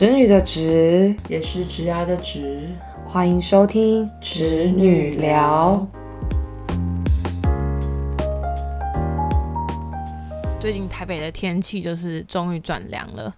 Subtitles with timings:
[0.00, 2.66] 侄女的侄，也是侄牙的侄。
[3.04, 5.86] 欢迎收听侄女聊。
[10.58, 13.34] 最近台北的天气就是终于转凉了，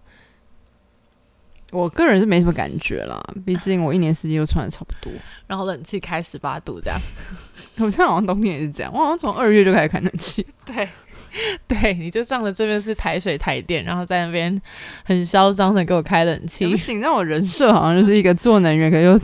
[1.73, 5.13] 我个人是没什么感觉啦，毕竟我一年四季都穿的差不多。
[5.49, 7.01] 然后冷气开十八度这样。
[7.79, 10.47] 我现在好像冬天也是这样，我好像从二月就开始开冷气。
[10.65, 10.89] 对，
[11.67, 14.61] 对，你就仗着这边是台水台电，然后在那边
[15.05, 16.77] 很嚣张的给我开冷气不。
[16.77, 19.19] 行，那我人设好像就是一个做能源，可又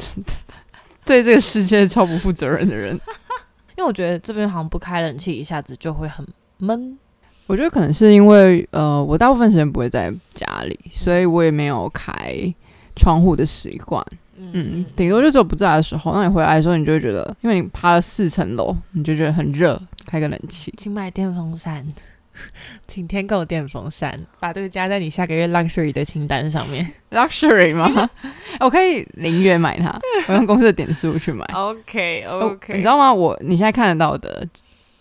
[1.05, 2.99] 对这个世界超不负责任的人。
[3.77, 6.27] 因为我觉得这边好像不开冷气，一下子就会很
[6.59, 6.99] 闷。
[7.47, 12.53] 我觉得可能是因为呃，我大部分时间不会在家里，所以我也没有开
[12.97, 14.05] 窗户的习惯。
[14.37, 20.73] 嗯，顶多就只有不在的时候，那你回来的时候，你就会觉得，因为你爬了四层楼，你就觉得很热，开个冷气。
[20.77, 21.87] 请买电风扇，
[22.89, 26.91] 请添购电风扇，把这个加在你下个月 luxury 的清单上面。
[27.13, 28.09] luxury 吗？
[28.61, 31.45] 我可以零元买它，我用公司的点数去买。
[31.53, 33.13] OK 哦你知道吗？
[33.13, 34.47] 我你现在看得到的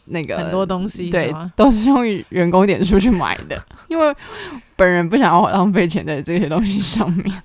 [0.05, 4.16] 那个很多东西对，都是用员工点数去买的，因为
[4.75, 7.44] 本人不想要浪费钱在这些东西上面。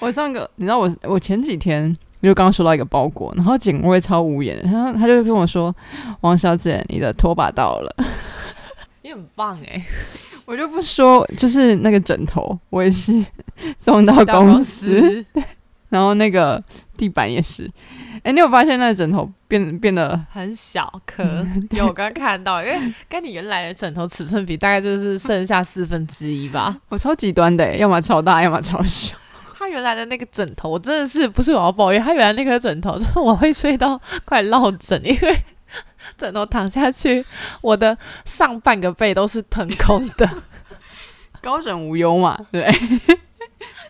[0.00, 1.96] 我上个，你知道我我前几天
[2.26, 5.74] 就刚刚收到一个包裹，然后警卫超无言的，他他就跟我说
[6.20, 7.96] ：“王小姐，你的拖把到了。
[9.02, 9.82] 你很棒哎、”
[10.44, 13.12] 我就不说，就是那个枕头，我也是
[13.78, 15.24] 送到公司，
[15.88, 16.62] 然后那个
[16.96, 17.70] 地板也是。
[18.22, 21.24] 哎、你有发现那个枕头变变得很小颗，
[21.70, 26.76] 有我刚看到，因为跟你原来的枕头尺寸比，大概就是剩下四分之一吧。
[26.88, 29.16] 我超极端的欸，要么超大，要么超小。
[29.66, 35.36] 他原来的那个枕头，我真的是不是我要抱怨，他原来那颗枕头，就 是我会睡到快落枕，因为
[36.16, 37.24] 枕头躺下去，
[37.60, 40.30] 我的上半个背都是腾空的，
[41.42, 42.72] 高枕无忧嘛，对？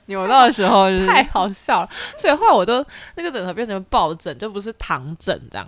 [0.07, 1.91] 扭到的时候就是太好笑了。
[2.17, 2.83] 所以后来我都
[3.17, 5.67] 那个枕头变成抱枕，就不是躺枕这样。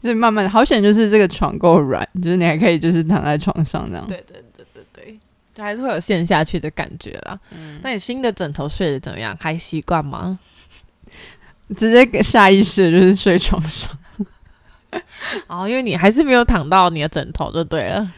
[0.00, 4.06] 就是慢慢的，好险就是这个床够软，就是你还可以就是躺在床上这样。
[4.06, 4.42] 对对
[5.64, 7.38] 还是会有陷下去的感觉啦。
[7.82, 9.36] 那你新的枕头睡得怎么样？
[9.40, 10.38] 还习惯吗？
[11.76, 13.96] 直接给下意识就是睡床上。
[15.48, 18.12] 哦，因为你还是没有躺到你的枕头就对了。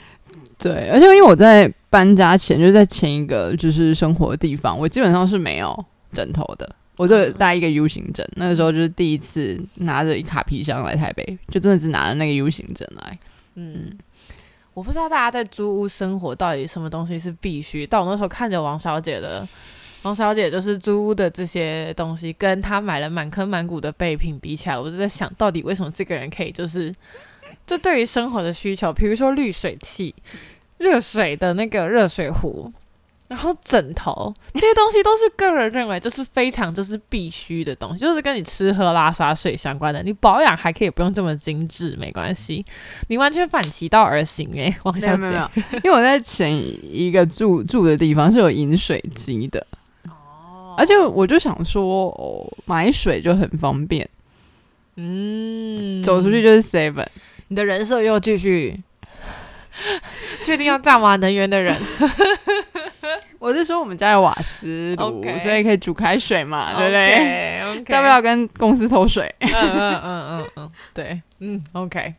[0.58, 8.28] 对，而且因为我在搬家前，就是在前一个就是生活的地方，我基本上是没有枕头的，我就带一个 U 型枕。
[8.34, 13.18] 那个时候就是第一次拿着一卡皮箱来台北，就真的只拿了那个 U 型枕来。
[13.54, 13.96] 嗯，
[14.78, 19.44] 我不知道大家在租屋生活到底什么东西是必须，但我那时候看着王小姐的，
[20.02, 26.94] 王小姐就是租屋的这些东西，跟她买了满坑满谷的备品比起来，我就在想到底为什么这个人可以就是，
[27.66, 30.14] 就对于生活的需求，比如说滤水器、
[30.76, 32.72] 热水的那个热水壶。
[33.28, 40.02] 然后枕头这些 东西都是个人认为就是非常就是必须的东西，就是跟你吃喝拉撒睡相关的。
[40.02, 42.64] 你保养还可以不用这么精致，没关系。
[43.08, 45.22] 你完全反其道而行诶、王小姐。
[45.22, 45.50] 没有没有，
[45.84, 46.52] 因为我在前
[46.82, 49.66] 一个住住的地方是有饮水机的，
[50.08, 54.08] 哦而且我就想说，哦，买水就很方便，
[54.96, 57.06] 嗯走出去就是 Seven。
[57.48, 58.78] 你的人设又继续
[60.44, 61.74] 确定要占完能源的人，
[63.38, 67.84] 我是说我们家有瓦斯炉所以可以煮开水嘛，对不对？
[67.84, 69.32] 大不了跟公司偷水。
[69.40, 72.14] 嗯嗯嗯嗯嗯，对，嗯，OK。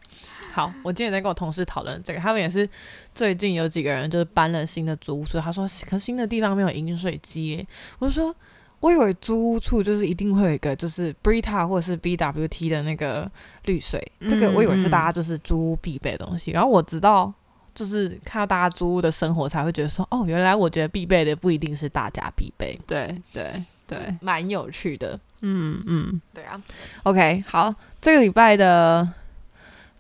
[0.52, 2.68] 好，我今天在跟我同事讨论这个，他们也是
[3.13, 7.66] 最近有几个人就是搬了新的租屋处，他说可新的地方没有饮水机，
[8.00, 8.35] 我就说
[8.79, 13.29] 我以为租屋处就是一定会有一个就是 Brita 或者是 BWT 的那个
[13.66, 17.31] 滤水，这个嗯我以为是嗯大家就是租屋必备的东西，然后我直到
[17.79, 25.17] 就是看到大家租屋的生活才会觉得说，哦，原来我觉得必备的不一定是大家必备，对对对，蛮有趣的。
[25.40, 26.62] 嗯嗯，对啊
[27.03, 29.07] ，OK，好，这个礼拜的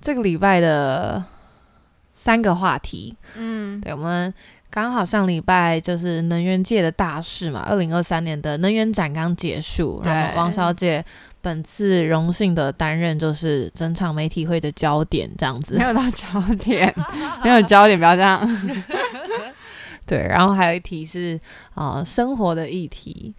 [0.01, 1.23] 这个礼拜的
[2.13, 4.33] 三个话题，嗯，对我们
[4.69, 11.03] 刚好上礼拜就是能源界的大事嘛，二零二三年的能源展刚结束，然后王小姐
[11.41, 15.83] 本次荣幸的担任就是整场媒体会的焦点，这样子没。
[15.83, 16.93] 有到焦点，
[17.43, 18.45] 没有焦点，不要这样。
[20.05, 21.39] 对，然后还有一题是
[21.75, 23.33] 呃生活的议题，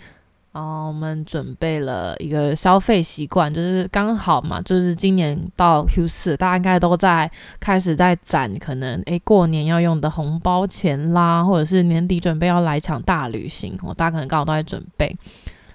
[0.53, 15.15] 呃，我们准备了一个消费习惯，就是刚好嘛，就是今年到 Q 四，大家应该都在开始在攒可能诶过年要用的红包钱啦，或者是年底准备要来一场大旅行，哦，大家可能刚好都在准备。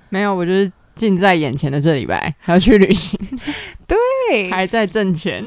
[0.08, 3.20] 没有，我就是近在眼前的这礼拜还要去旅行，
[3.86, 5.44] 对还在挣钱。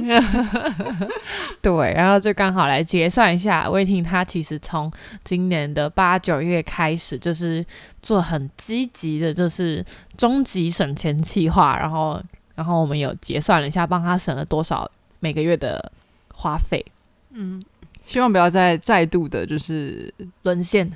[1.63, 4.93] 对，然后就刚好来结算一下，魏婷她其实从
[5.25, 7.65] 今年的八九月开始，就是
[8.03, 9.85] 做很积极的，就是
[10.17, 12.23] 终极省钱计划，然后
[12.55, 14.89] 然后我们有结算了一下，帮她省了多少
[15.21, 15.91] 每个月的
[16.33, 16.85] 花费，
[17.33, 17.63] 嗯，
[18.05, 20.13] 希望不要再再度的，就是
[20.43, 20.91] 沦陷。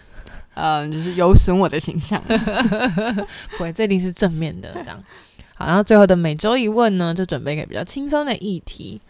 [0.55, 2.23] 呃，就是有损我的形象。
[3.57, 5.03] 不会，这一定是正面的这样。
[5.55, 9.01] 好，然后最后的每周一问呢，就准备一个比较轻松的议题，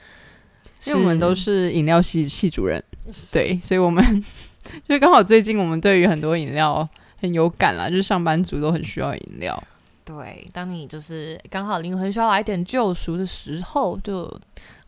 [0.84, 2.82] 因为我们都是饮料系系主任，
[3.30, 4.04] 对，所以我们
[4.88, 6.88] 就是刚好最近我们对于很多饮料
[7.20, 9.62] 很有感啦，就是上班族都很需要饮料。
[10.04, 14.28] 对，当你就是刚好灵魂需要来点救赎的时候，就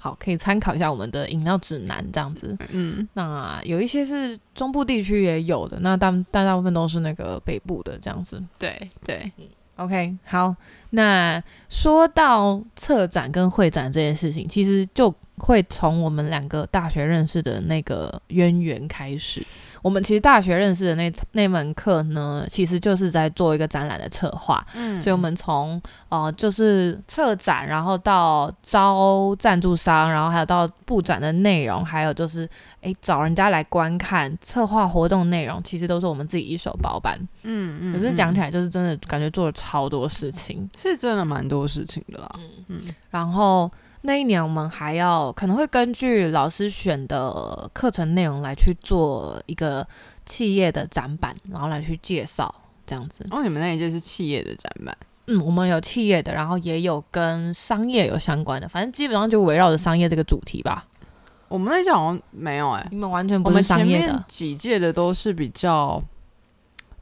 [0.04, 2.54] 好可以参考一下我们的饮料指南这样子。
[2.72, 8.42] 嗯，那有一些是中部地区也有的，那大但大部分都是那个北部的这样子。
[8.58, 9.46] 对对，嗯
[9.76, 10.54] OK，好，
[10.90, 19.42] 那说到策展跟会展这件事情，其实就会从我们两个大学认识的那个渊源开始。
[19.84, 24.98] 我们其实大学认识的那那门课呢，其实就是在做一个展览的策划，嗯。
[25.02, 25.78] 所以我们从
[26.08, 32.48] 呃就是策展，然后到招赞助商，然后还有到布展的内容，还有就是
[32.80, 37.18] 诶找人家来观看策划活动内容，其实都是我们自己一手包办。
[37.42, 42.30] 嗯嗯可是讲起来来就是真的感觉做了超多事情，是真的蛮多事情的啦。
[42.68, 42.80] 嗯。
[43.10, 43.70] 然后
[44.06, 49.86] 那一年我们还要可能会根据老师选的课程内容来去做一个
[50.26, 52.54] 企业的展板，然后来去介绍
[52.86, 53.26] 这样子。
[53.30, 54.94] 哦，你们那一届是企业的展板，
[55.26, 60.84] 嗯，我们有企业的，然后也有跟商业有相关的，反正基本上就围绕着商业这个主题吧。
[61.48, 66.02] 我们那一届好像没有哎、你们完全不是商业的，几届的都是比较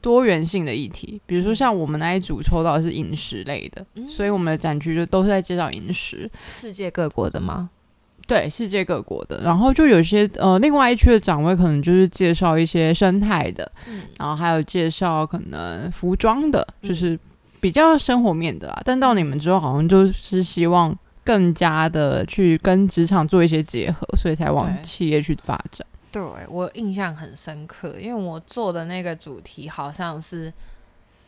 [0.03, 7.69] 多元性的议题，比如说像我们那一组抽到的是饮食类的，嗯所以我们的展区就都是在介绍饮食，世界各国的吗？
[8.27, 9.41] 对世界各国的。
[9.43, 17.17] 然后就有些呃，另外一区的展位可能就是介绍一些生态的，嗯然后还有介绍可能服装的，就是
[17.61, 18.81] 比较生活面的啦。
[18.83, 25.87] 但到你们之后，好像就是希望更加的去跟职场做一些结合，所以才往企业去发展。
[26.13, 30.53] 对我印象很深刻，因为我做的那个主题好像是，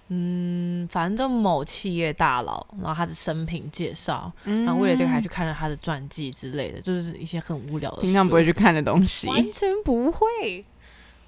[0.09, 9.27] 嗯，反正某企业大佬，然后他的生平介绍，然后为了这个还去看了他的传记之类的，就是一些很无聊的书，平常不会去看的东西。
[9.27, 10.63] 完全不会。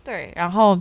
[0.03, 0.79] 对，然后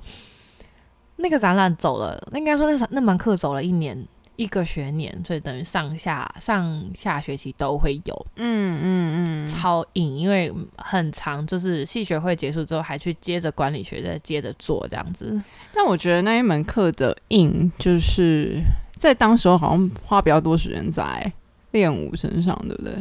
[1.16, 4.06] 那个展览走了，那应该说那那门课走了一年
[4.36, 15.40] 一个学年，所以等于上下上下学期都会有，嗯嗯嗯，超硬，因为很长，就是系学会结束之后还去接着管理学再接着做这样子。
[15.74, 18.62] 但我觉得那一门课的硬，就是
[18.96, 21.32] 在当时候好像花比较多时间在
[21.72, 22.94] 练舞身上，对不对？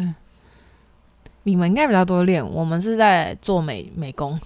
[1.44, 4.40] 你们应该比较多练，我们是在做美 美工，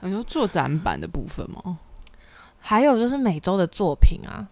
[0.00, 1.78] 你说做展板的部分吗？
[2.58, 4.46] 还有就是每周的作品啊，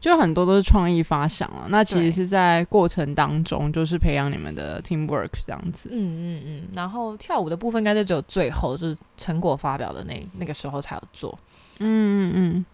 [0.00, 1.66] 就很多都是创意发想啊。
[1.68, 5.90] 那其实是在过程当中，就是培养你们的 teamwork 这样子。
[5.92, 11.38] 嗯嗯嗯，然后跳舞的部分应该就只有最后就是成果发表的那那个时候才有做。
[11.78, 12.71] 嗯嗯嗯，对。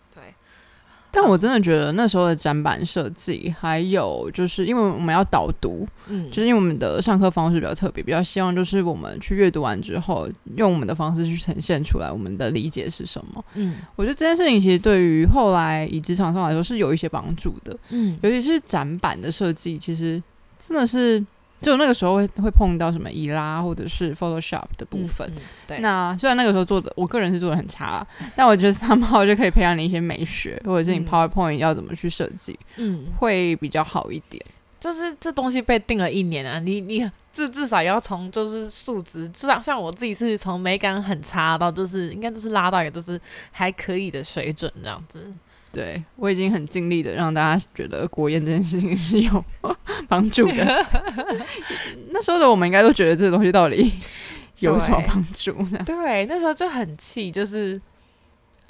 [1.11, 13.45] 但我真的觉得那时候的展板设计，还有就是因为我们要导读，嗯，就是因为我们的上课方式比较特别，比较希望就是我们去阅读完之后，用我们的方式去呈现出来我们的理解是什么。
[13.55, 20.23] 嗯我觉得这件事情其实对于后来以职场上来说是有一些帮助的，嗯尤其是展板的设计，其实
[20.59, 21.25] 真的是
[21.61, 25.29] 只有那个时候会会碰到什么伊拉或者是 Photoshop 的部分。
[25.29, 34.45] 嗯嗯对，那虽然那个时候做的，我个人是做的很差，但我觉得三号就可以培养你一些美学，或者是你嗯 PowerPoint 要怎么去设计，嗯，会比较好一点。
[34.81, 45.27] 就是这东西被定了一年啊，你你至至少要从就是数值，至少像我自己是从美感很差到就是应该就是拉到一个就是还可以的水准这样子。
[45.73, 49.45] 对我已经很尽力的让大家觉得国宴这件事情是有
[50.09, 50.87] 帮助的。
[52.11, 53.93] 那时候的我们应该都觉得这个东西到底
[54.61, 55.79] 有什么帮助呢？
[55.85, 57.79] 对，那时候就很气，就是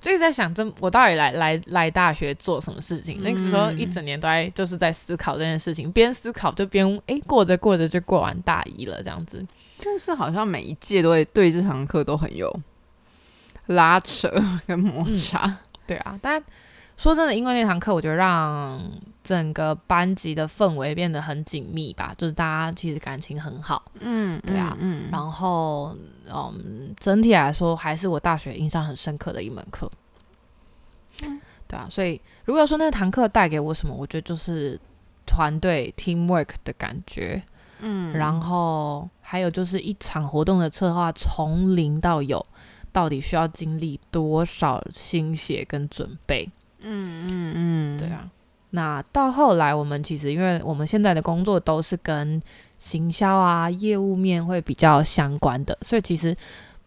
[0.01, 3.23] 就一直在想，这我到底来来来大学做什么事情？
[3.23, 9.45] 那个时候一整年都在就是在思考这件事情，边思考就边诶过着过着就过完大一了这样子。
[9.79, 12.53] 就是好像每一届都会对这堂课都很有
[13.67, 14.29] 拉扯
[14.67, 15.59] 跟摩擦。
[15.87, 16.43] 对啊，但
[16.99, 18.83] 说真的，因为那堂课，我觉得让
[19.23, 24.77] 整个班级的氛围变得很紧密吧，就是大家其实感情很好，嗯，对啊。
[24.81, 29.89] 嗯，然后嗯，整体来说还是我大学印象很深刻的一门课。
[31.17, 31.29] 对
[31.69, 34.79] 对啊，所以如果说那堂课带给我什么，我觉得就是
[35.25, 37.41] 团队 teamwork 的感觉，
[37.79, 38.13] 嗯。
[38.13, 42.45] 然后还有就是一场活动的策划从零到有，
[42.91, 46.51] 到底需要经历多少心血跟准备？
[46.81, 48.29] 嗯嗯嗯，对，啊，
[48.71, 52.41] 那到后来我们其实因为我们现在的工作都是跟
[52.79, 56.37] 行销啊、业务面会比较相关的，所以其实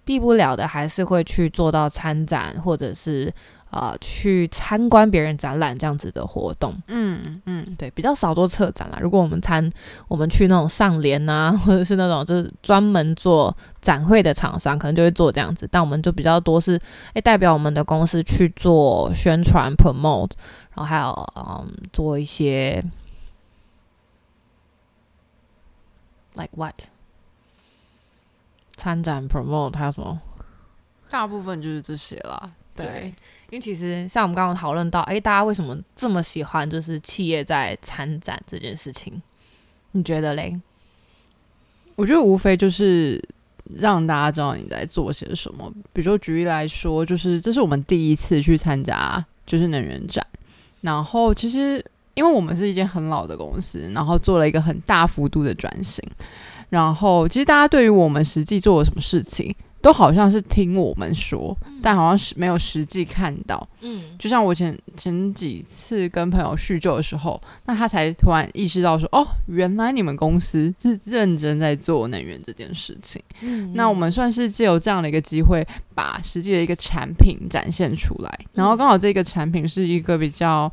[0.05, 3.33] 避不了的还是会去做到参展或者是
[3.71, 6.75] 呃去参观别人展览这样子的活动。
[6.87, 8.99] 嗯嗯对，比较少做策展啦。
[9.01, 9.67] 如果我们参，
[10.07, 15.67] 我们去那种上联啊， 或者是那种就是专门做展会的厂商，可能就会做这样子。
[15.71, 16.79] 但我们就比较多是，
[17.13, 20.31] 诶代表我们的公司去做宣传 promote，
[20.75, 22.83] 然后还有嗯做一些
[26.35, 26.75] like what
[28.75, 30.19] 参展 promote 还有什么？
[31.09, 32.51] 大部分就是这些啦。
[32.73, 33.13] 对，
[33.51, 39.21] 因为其实像我们刚刚讨论到，诶，大家为什么这么喜欢就是企业在参展这件事情？
[39.91, 40.57] 你觉得嘞？
[41.97, 43.21] 我觉得无非就是
[43.65, 45.69] 让大家知道你在做些什么。
[45.91, 50.25] 比如说举例来说，就是这是我们第一次去参加就是能源展，
[50.79, 56.01] 然后其实因为我们是一间很老的公司，然后做了一个很大幅度的转型，
[56.69, 63.67] 然后其实大家对于我们实际做了什么事情，都好像是听我们说，但好像是没有实际看到。
[63.81, 73.21] 嗯就像我前前几次跟朋友叙旧的时候，那他才突然意识到说，哦，原来你们公司是认真在做能源这件事情。
[73.41, 80.71] 嗯那我们算是借由这样的一个机会，把实际的一个产品展现出来，然后刚好这个产品是一个比较。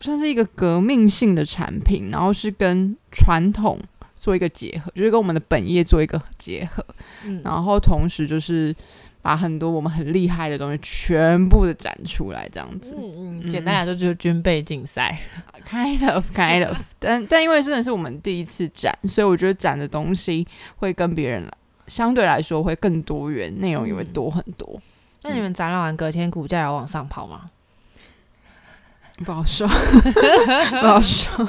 [0.00, 3.80] 算是一个革命性的产品，然后是跟传统
[4.18, 6.84] 做一个结合，就是跟我们的本业做一个结合，
[7.24, 8.74] 嗯然后同时就是
[9.22, 12.94] 把很多我们很厉害的东西全部的展出来，这样子。
[12.98, 15.18] 嗯嗯，简单来说就是军备竞赛。
[15.68, 20.46] Kind of, kind of， 但但因为真的是我们第一次展，所以我觉得展的东西
[20.76, 21.46] 会跟别人
[21.88, 24.80] 相对来说会更多元，内容也会多很多。
[25.24, 27.42] 那你们展览完隔天股价有往上跑吗？
[29.24, 31.48] 不好说，不好说。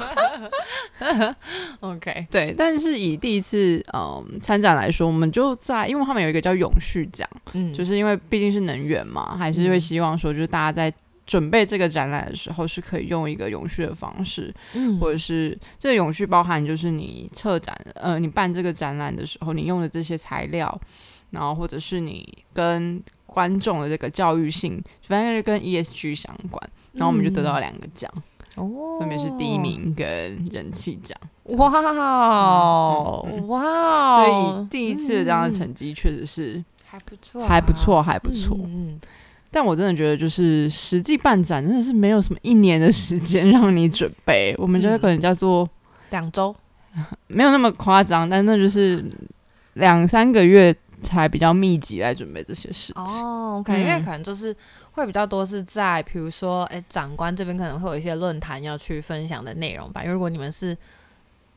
[1.80, 10.92] OK，对，但是以第一次嗯参展来说，我们就在，因为他们有一个叫永续奖，嗯，就是因为毕竟是能源嘛，还是会希望说，就是大家在
[11.26, 20.78] 准备这个展览的时候，是可以用一个永续的方式，嗯或者是这个永续包含就是你策展，呃，你办这个展览的时候，你用的这些材料，
[21.30, 28.10] 然后或者是你跟观众的这个教育性，反正就跟 ESG 相关，然后我们就得到了两个奖，
[28.56, 30.06] 哦，分别是第一名跟
[30.50, 31.16] 人气奖，
[31.56, 31.80] 哇哇
[32.48, 33.26] 哦，
[34.14, 38.56] 所以第一次的这样的成绩确实是还不错，还不错，还不错。
[38.64, 38.98] 嗯，
[39.50, 45.68] 但我真的觉得，就是实际办展真的是没有什么一年的时间让你准备，我们觉得可能叫做
[46.10, 46.54] 两周，
[47.28, 49.04] 没有那么夸张，但那就是
[49.74, 53.02] 两三个月才比较密集来准备这些事情。
[53.02, 54.54] 哦，OK，、嗯因为可能就是
[54.92, 60.02] 会比较多是在，比如说，哎，长官这边可能会有一些论坛要去分享的内容吧。
[60.02, 60.76] 因为如果你们是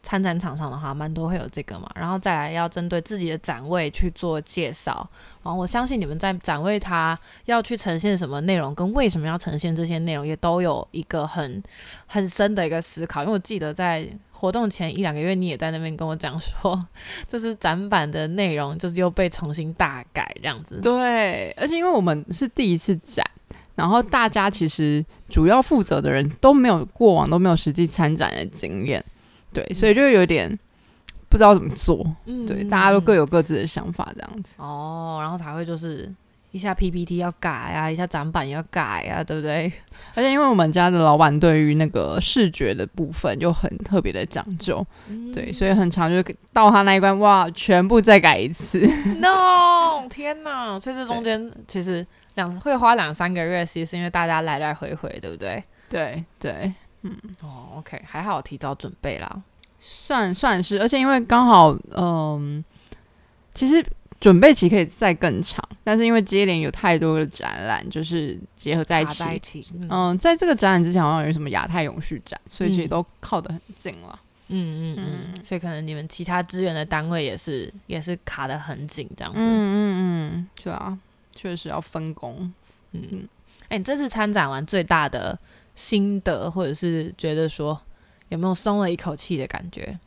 [0.01, 1.89] 参展厂商的话，蛮多会有这个嘛。
[1.95, 5.07] 然后再来要针对自己的展位去做介绍。
[5.43, 11.63] 然后我相信你们在展位它要去呈现什么内容，跟为什么要呈现这些内容，也都有一个很
[12.05, 13.21] 很深的一个思考。
[13.21, 14.05] 因为我记得在
[14.43, 16.85] 活动前一两个月，你也在那边跟我讲说，
[17.25, 20.81] 就是展板的内容就是又被重新大改这样子。
[20.81, 23.25] 对，而且因为我们是第一次展，
[23.75, 29.01] 然后大家其实主要负责的人都没有过往都没有实际参展的经验，
[29.53, 30.59] 对，所以就有点
[31.29, 32.05] 不知道怎么做。
[32.25, 34.57] 嗯对，大家都各有各自的想法，这样子。
[34.59, 36.13] 哦，然后才会就是
[36.53, 39.71] 一下 PPT 要改啊，一下展板要改啊，对不对？
[40.13, 44.85] 而且因为我们家的老板对于那个视觉的部分就很特别的讲究，
[45.33, 48.79] 对，所以很长就是到他那一关，哇，全部再改一次。
[49.19, 50.79] no 天哪！
[50.79, 52.05] 所以这中间其实
[52.35, 55.63] 两会花两三个月，其实是因为大家来来回回，对不对？
[55.89, 59.41] 对对，嗯哦，OK，还好提早准备啦。
[59.79, 62.63] 算算是，而且因为刚好，嗯，
[63.53, 63.83] 其实
[64.23, 69.21] 准备期可以再更长，但是因为接连有太多的展览，就是结合在一起。
[69.35, 74.17] 一起，嗯嗯，在这个展览之前好像有什么亚太永续展，所以其实嗯都靠得很近了。
[74.47, 79.39] 嗯嗯嗯，嗯所以可能你们其他资源的单位也是也是卡得很紧，这样子。
[79.41, 79.75] 嗯嗯
[80.31, 80.97] 嗯，是啊，
[81.35, 82.49] 确实要分工。
[82.93, 83.27] 嗯，
[83.67, 85.37] 哎、你这次参展完最大的
[85.75, 87.77] 心得，或者是觉得说
[88.29, 89.99] 有没有松了一口气的感觉？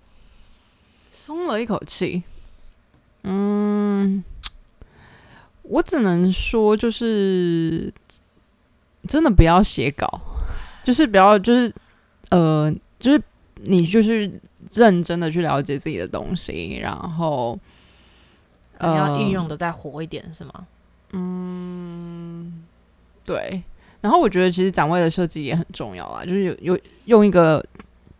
[1.11, 2.23] 松了一口气。
[3.29, 4.23] 嗯，
[5.63, 7.93] 我只能说，就是
[9.09, 10.09] 真的不要写稿，
[10.85, 11.75] 就是不要就是
[12.31, 13.21] 呃，就是
[13.65, 14.31] 你就是
[14.73, 17.59] 认真的去了解自己的东西，然后
[18.79, 20.67] 你要呃运用的再活一点是吗？
[21.11, 22.65] 嗯
[23.25, 23.61] 对，
[24.01, 27.65] 然后我觉得其实展位的设计也很重要啊，就是有有用一个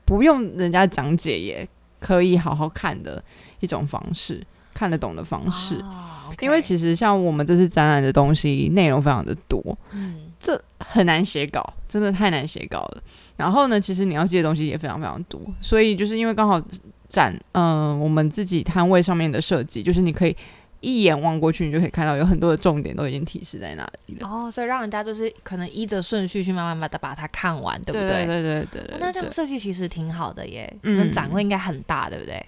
[0.05, 1.69] 不用人家讲解也
[2.01, 3.23] 可以好好看的
[3.61, 4.45] 一种方式，
[4.77, 5.77] 看得懂的方式。
[5.77, 9.59] 哦因为其实像我们这次展览的东西内容非常的多，
[9.93, 13.03] 嗯这很难写稿，真的太难写稿了。
[13.39, 16.61] 然后呢，其实你要记的东西也非常非常多，所以就是因为刚好
[17.09, 20.37] 展，嗯、我们自己摊位上面的设计，就是你可以
[20.81, 24.29] 一眼望过去，你就可以看到有很多的重点都已经提示在那里了。
[24.29, 28.27] 哦，所以让人家就是可能依着顺序去慢慢把它把它看完，对不对对？
[28.27, 32.45] 对对对对哦那这样设计其实挺好的耶，嗯展会应该很大，对不对？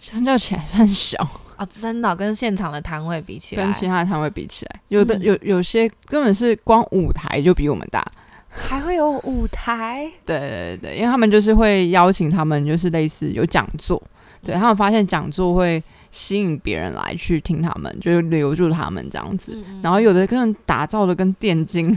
[0.00, 1.18] 相较起来算小，
[1.56, 8.04] 哦，真的哦、跟现场的摊位比起来，跟其他的摊位比起来，有的嗯有有些根本是光舞台就比我们大。
[8.50, 14.02] 还会有舞台， 对对对对，因为他们就是会邀请他们，就是类似有讲座，
[14.42, 19.52] 对他们发现讲座会吸引别人来去听他们，就是留住他们这样子。
[19.68, 21.96] 嗯然后有的跟打造的跟电竞。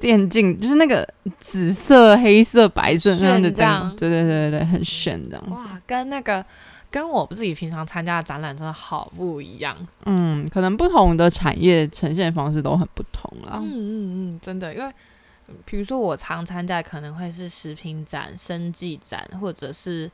[0.00, 1.08] 电竞就是那个
[1.40, 5.64] 紫色、黑色、白色那样的这样，对对对对对，很炫这样子。
[5.64, 6.44] 哇，跟那个
[6.94, 9.76] 跟我自己平常参加的展览真的好不一样。
[10.04, 13.58] 嗯，可能不同的产业呈现方式都很不同啦。
[13.60, 14.88] 嗯嗯嗯，真的，因为
[15.48, 20.08] 嗯比如说我常参加可能会是食品展、生技展，或者是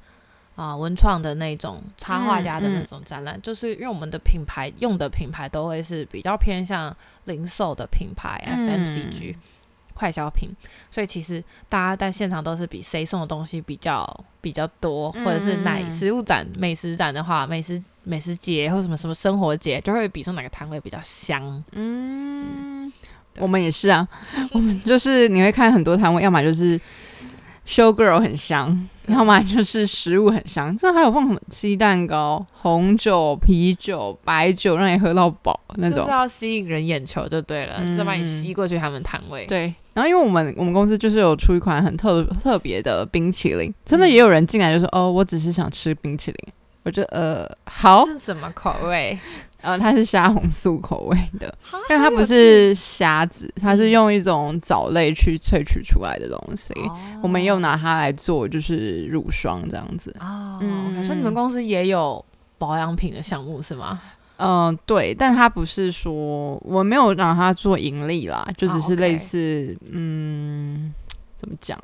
[0.56, 9.34] 啊、文创的那种插画家的那种展览，就是因为我们的品牌用的品牌都会是比较偏向零售的品牌、嗯 FMCG
[9.94, 10.48] 快消品，
[10.90, 21.62] 所以其实大家在现场都是比谁送的东西比较比较多，或者是奶嗯食物展、美食展的话，美食美食节或什么什么生活节，就会比说哪个摊位比较香。
[21.72, 22.92] 嗯，
[23.38, 24.06] 我们也是啊，
[24.52, 26.80] 我们就是你会看很多摊位，要么就是
[27.70, 36.10] show girl 很香，要么就是食物很香，这还有放什么鸡蛋糕、红酒、啤酒、白酒，让你喝到饱那种就是。
[36.10, 46.52] 要吸引人眼球就对了，嗯就把你吸过去他们摊位。，对，然后因为我们我们公司就是有出一款很特特别的冰淇淋，真的也有人进来就说：“哦，我只是想吃冰淇淋。”
[46.82, 49.16] 我就呃好，是什么口味？
[49.62, 56.72] 呃，它是虾红素口味的，啊但它不是虾子，它是用一种藻类去萃取出来的东西。
[57.22, 60.14] 我们又拿它来做，就是乳霜这样子。
[60.20, 62.24] 哦，嗯嗯，所以你们公司也有
[62.58, 64.00] 保养品的项目是吗？
[64.42, 70.94] 嗯、对，但它不是说我没有让它做盈利啦，就只哦是类似、嗯，
[71.36, 71.78] 怎么讲，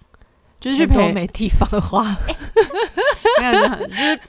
[0.59, 2.03] 就是去陪没地方花。
[3.39, 4.21] 没有，就是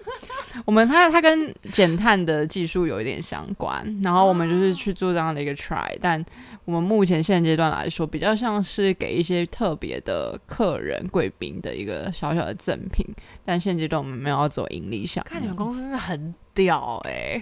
[0.65, 6.23] 我们它它跟减碳的技术有一点相关，然后我们就是去做这样的一个 try，但
[6.65, 13.05] 我们目前现阶段来说，比较像是给一些特别的客人贵宾的一个小小的赠品，
[13.45, 15.29] 但现阶段我们没有要走盈利项目。
[15.31, 17.41] 看你们公司真的很屌哎、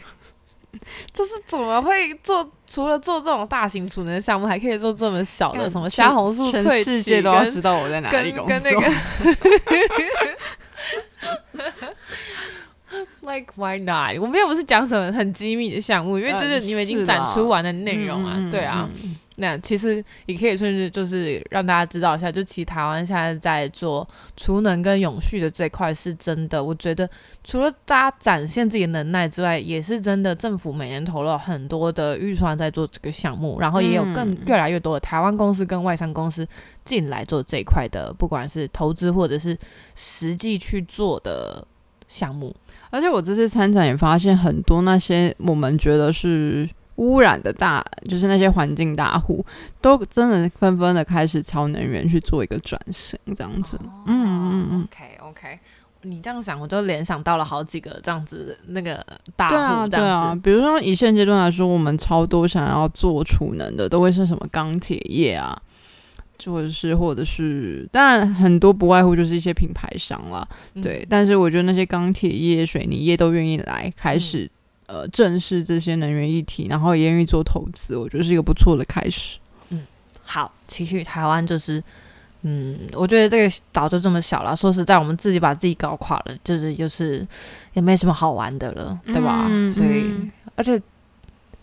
[1.11, 2.51] 就是怎么会做？
[2.67, 8.81] 除了做这种大型储能项目，还可以做这么小的什么虾红素全萃取世界都要知道我在哪里跟工跟那作。
[8.81, 8.87] 个
[13.21, 14.17] like why not？
[14.19, 18.89] 我们又不是讲什么很机密的项目，因为就是你们已经展出完的内容啊，嗯对啊。，
[19.37, 27.09] 那其实也可以顺势就是让大家知道一下，就其实台湾现在在做储能跟永续的这块是真的，我觉得
[27.43, 36.47] 除了大家展现自己的能耐之外，也是真的政府每年投了很多的预算在做这个项目，然后也有更嗯越来越多的台湾公司跟外商公司
[36.85, 39.57] 进来做这一块的，不管是投资或者是
[39.95, 41.67] 实际去做的
[42.07, 42.55] 项目。
[42.95, 49.45] 而且我这次参展也发现很多那些我们觉得是污染的大，就是那些环境大户，
[49.81, 53.77] 都真的纷纷的开始朝能源去做一个转型，这样子。
[54.05, 55.59] 嗯嗯嗯，OK OK，
[56.03, 59.05] 你这样想，我就联想到了好几个这样子那个
[59.35, 65.61] 大对啊户这对啊比如说以现阶段来说，我们超多想要做储能的，都会是什么钢铁业啊。
[66.45, 71.05] 或者是，或者是，当然很多不外乎就是一些品牌商啦，嗯对。
[71.09, 74.49] 但是我觉得那些钢铁业、水泥业都愿意来开始、
[74.87, 79.37] 呃正视这些能源议题，然后也愿意做投资，我觉得是一个不错的开始。
[79.69, 79.81] 嗯
[80.23, 81.81] 好，其实台湾就是，
[82.43, 84.55] 嗯，我觉得这个岛就这么小了。
[84.55, 87.25] 说实在，我们自己把自己搞垮了，就是就是
[87.73, 89.47] 也没什么好玩的了，对吧？
[89.49, 90.81] 嗯所以，嗯而且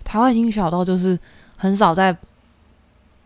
[0.05, 1.19] 台湾已经小到就是
[1.57, 2.17] 很少在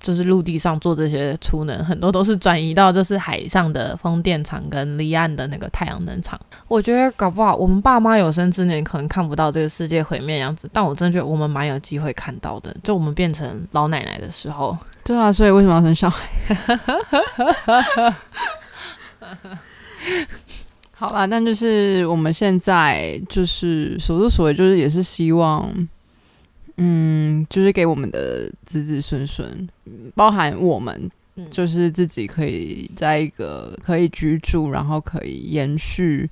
[0.01, 6.41] 就是陆地上做这些储能，很多都是转移到就是海上的风电场跟离岸的那个太阳能厂。
[6.69, 12.75] 我觉得搞不好我们爸妈有生之年可能看不到这个世界毁灭样子，但我真的觉得我们蛮有机会看到的。
[12.85, 16.29] 就我们变成老奶奶的时候， 对啊，所以为什么要生小孩？
[20.93, 25.69] 好啦，但就是我们现在就是所作所为，就是也是希望。
[26.79, 29.69] 嗯，就是给我们的子子孙孙，
[30.15, 31.11] 包含我们，
[31.51, 36.29] 就是自己可以在一个可以居住，然后可以延续，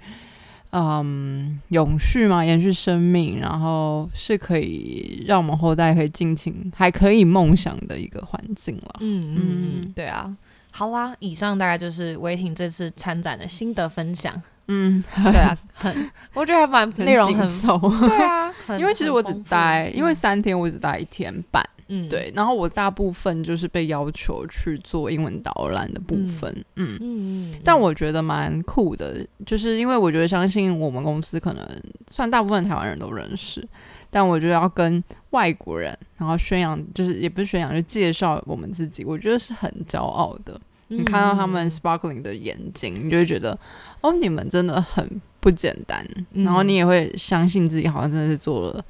[0.71, 8.97] 嗯，永续嘛，延续生命，然后是可以让我们后代可以尽情，还可以梦想的一个环境了。
[9.01, 9.41] 嗯嗯
[9.83, 10.37] 嗯，对啊。
[10.71, 14.35] 好啦，以上大概就是威婷这次参展的心得分享。
[14.69, 31.69] 嗯，对啊，很， 我觉得还蛮内容很凑，对啊，因为其实我只待，因为三天我只待一天半，嗯，对，然后我大部分就是被要求去做英文导览的部分，嗯嗯，但我觉得蛮酷的，就是因为我觉得相信我们公司可能
[32.09, 33.67] 算大部分台湾人都认识，
[34.09, 40.59] 但我觉得要跟外国人然后宣扬，就是也不是宣扬，就介绍我们自己，我觉得是很骄傲的。
[40.97, 43.59] 你看到他们 sparkling 的眼睛，你就会觉得，
[44.01, 46.07] 哦，你们真的很不简单。
[46.33, 48.85] 然后你也会相信自己，好像真的是做了，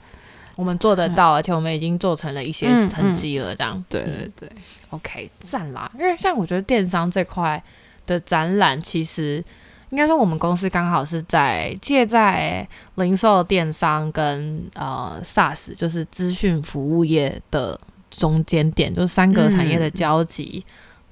[0.57, 3.55] 我们做得到，而且我们已经做成了一些成绩了。
[3.55, 4.49] 这样，对对对
[4.91, 5.91] ，OK，赞啦！
[5.99, 7.63] 因为像我觉得电商这块
[8.07, 9.43] 的展览，其实
[9.91, 17.79] 应该说我们公司刚好是在借在零售电商跟呃 SaaS，就是资讯服务业的
[18.11, 20.65] 中间点，就是三个产业的交集。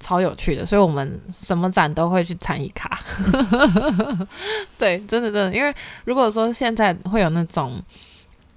[0.03, 2.99] 超有趣的，所以我们什么展都会去参与卡。
[4.77, 7.81] 对，真的真的，因为如果说现在会有那种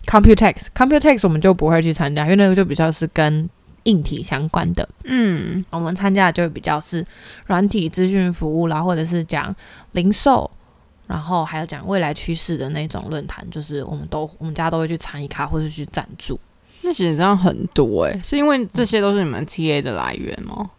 [0.06, 3.48] Computex，Computex 我们就不会去参加，因为那个就比较是跟
[3.84, 4.88] 硬体相关的。
[5.04, 7.06] 嗯，我们参加的就比较是
[7.46, 9.54] 软体资讯服务啦，或者是讲
[9.92, 10.50] 零售，
[11.06, 16.38] 然后还有讲未来趋势的那种论坛，就是我们都我们家都会去参与卡或者去赞助。
[16.82, 20.70] 那其实这样很多诶，是因为这些都是你们 TA 的来源吗？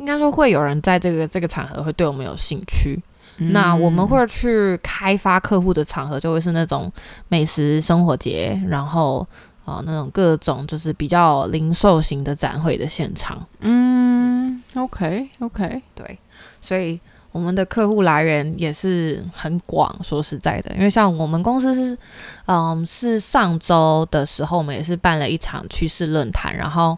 [0.00, 2.98] 应该说会有人在这个这个场合会对我们有兴趣，
[3.36, 6.90] 那我们会去开发客户的场合就会是那种
[7.28, 9.26] 美食生活节，然后
[9.66, 13.46] 啊那种各种就是比较零售型的展会的现场。
[13.58, 16.18] 嗯，OK OK，对，
[16.62, 16.98] 所以
[17.30, 19.94] 我们的客户来源也是很广。
[20.02, 21.98] 说实在的，因为像我们公司是，
[22.46, 26.96] 嗯，是上周的时候我们也是办了一场趋势论坛，然后。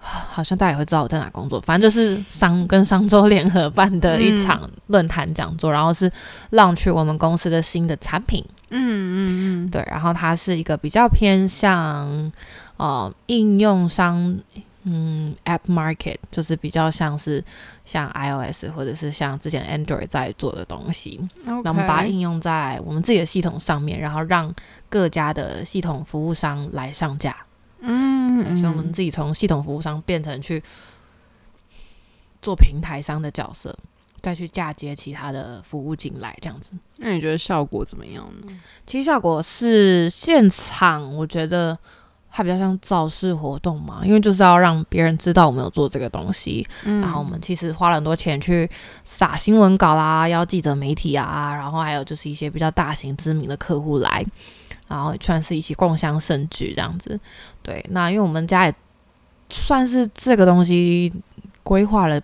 [0.32, 6.10] 好像大家也会知道我在哪工作，反正就是商跟商周联合办的一场论坛讲座，然后是
[6.50, 12.32] 浪去我们公司的新的产品，嗯嗯嗯，对，然后它是一个比较偏向
[12.78, 14.34] 呃应用商，
[14.84, 17.44] 嗯，App Market，就是比较像是
[17.84, 24.52] 像 iOS 或者是像之前 Android 在做的东西，那我们把它应用在我们自己的系统上面，然后让
[24.88, 27.36] 各家的系统服务商来上架。
[27.80, 30.62] 嗯，所以我们自己从系统服务商变成去
[32.42, 33.76] 做平台商的角色，
[34.20, 36.72] 再去嫁接其他的服务进来，这样子。
[36.96, 38.52] 那你觉得效果怎么样呢？
[38.86, 41.76] 其实效果是现场，我觉得
[42.30, 46.66] 它比较像造势活动嘛，因为就是要让别人知道我们有做这个东西。
[46.84, 48.68] 然后我们其实花了很多钱去
[49.04, 54.24] 撒新闻稿啦，邀记者媒体啊，然后还有就是一些比较大型知名的客户来。
[54.90, 57.18] 然后算是一起共襄盛举这样子，
[57.62, 57.84] 对。
[57.90, 58.74] 那因为我们家也
[59.48, 61.12] 算是这个东西
[61.62, 62.20] 规划了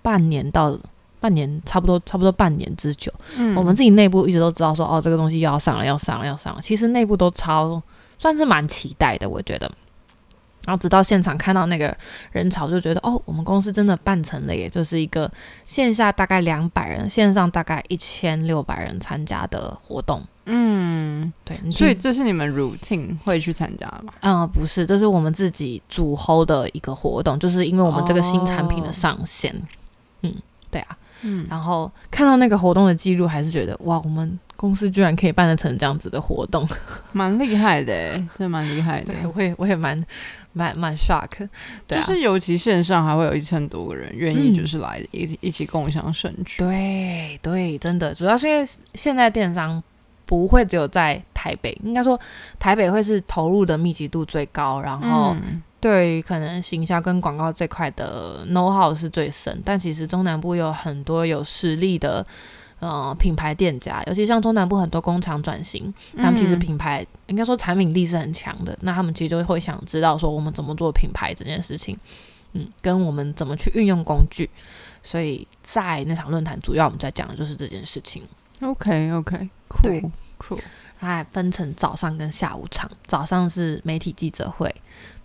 [0.00, 0.78] 半年到
[1.20, 3.12] 半年，差不多差不多半年之久。
[3.36, 6.62] 嗯，我们自己内部一直都知道说，哦，这个东西要上了，要上了，要上了。
[6.62, 7.82] 其实内部都超
[8.18, 9.70] 算是蛮期待的，我觉得。
[10.66, 11.94] 然后直到现场看到那个
[12.32, 15.30] 人潮，就觉得哦，我们公司真的办成了，也就是一个
[15.64, 20.22] 线下大概两百人，线上大概一千六百人参加的活动。
[20.52, 24.12] 嗯，对，所以这是你们 routine 会去参加的吗？
[24.20, 29.54] 嗯，不是，这是我们自己主 hold 的一个活动，就是因为我们这个新产品的上线。
[30.22, 30.34] 嗯，
[30.68, 36.68] 对啊，嗯，然后看到那个活动的记录，还是觉得哇，我们公司居然可以办得成这样子的活动，
[37.12, 39.14] 蛮厉害的， 真的蛮厉害的。
[39.32, 40.04] 我也我也蛮
[40.52, 41.48] 蛮蛮 shock，
[41.86, 46.58] 对就是尤其线上还会有一千多个人愿意就是来一一起共享盛举。
[46.58, 49.80] 对对，真的，主要是因为现在电商。
[50.30, 52.16] 不会只有在台北，应该说
[52.56, 55.34] 台北会是投入的密集度最高，然后
[55.80, 59.60] 对于可能行销跟广告这块的 know how 是最深。
[59.64, 62.24] 但其实中南部有很多有实力的
[62.78, 68.78] 呃品牌店家，尤其像中南部很多工厂转型，他们其实品牌应该说产品力是很强的。
[68.82, 71.98] 那他们其实就会想知道说我们怎么做品牌这件事情。
[72.52, 74.48] 嗯，跟我们怎么去运用工具。
[75.02, 78.22] 所以在那场论坛，主要我们在讲的就是这件事情。
[78.60, 79.48] OK OK，
[79.82, 80.00] 对。
[80.00, 80.58] 酷酷，
[80.98, 84.74] 它还分成早上跟下午场，早上是媒体记者会，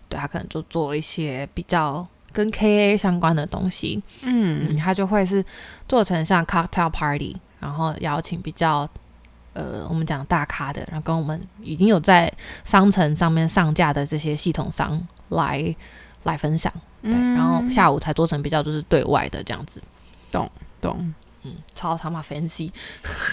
[0.09, 5.43] 对他可能就做一些比较跟 KA 相关的东西，嗯，嗯他就会是
[5.87, 8.87] 做成像 cocktail party，然后邀请比较
[9.53, 12.29] 呃我们讲大咖的，然后跟我们已经有在
[12.65, 15.73] 商城上面上架的这些系统商来
[16.23, 16.71] 来分享，
[17.01, 19.81] 对，然后下午才做成比较就是对外的这样子，
[20.29, 21.13] 懂懂。
[21.45, 22.71] 嗯，超他妈 fancy，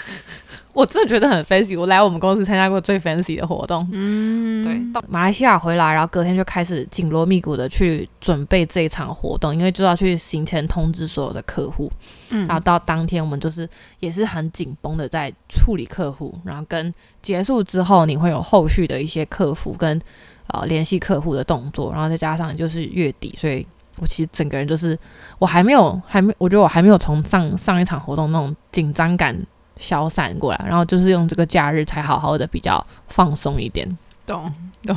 [0.74, 1.78] 我真的觉得很 fancy。
[1.78, 11.90] 我来我们公司参加过最 fancy 的活动，嗯，对，到马来西亚回来，然后隔天就开始紧锣密鼓的去准备这一场活动，因为就要去行前通知所有的客户，
[12.30, 13.68] 嗯，然后到当天我们就是
[14.00, 20.00] 也是很紧绷的在处理客户，然后跟结束之后你会有后续的一些客服跟
[20.48, 24.98] 呃联系客户的动作，然后再加上就是月底，所以我其实整个人就是
[25.38, 29.36] 我还没有还没，我觉得我还没有从上上一场活动那种紧张感
[29.76, 33.86] 消散过来，然后就是用这个假日才好好的比较放松一点。
[34.26, 34.52] 懂
[34.84, 34.96] 懂。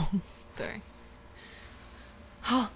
[0.56, 0.66] 对，
[2.40, 2.70] 好，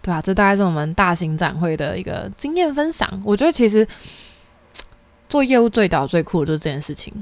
[0.00, 3.08] 对啊，这大概是我们大型展会的一个经验分享。
[3.24, 3.86] 我觉得其实
[5.28, 7.12] 做业务最屌最酷的就是这件事情，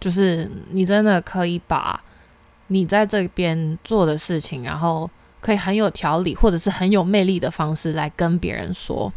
[0.00, 2.02] 就是你真的可以把
[2.66, 5.08] 你在这边做的事情，然后
[5.44, 9.12] 可以很有条理或者是很有魅力的方式来跟别人说，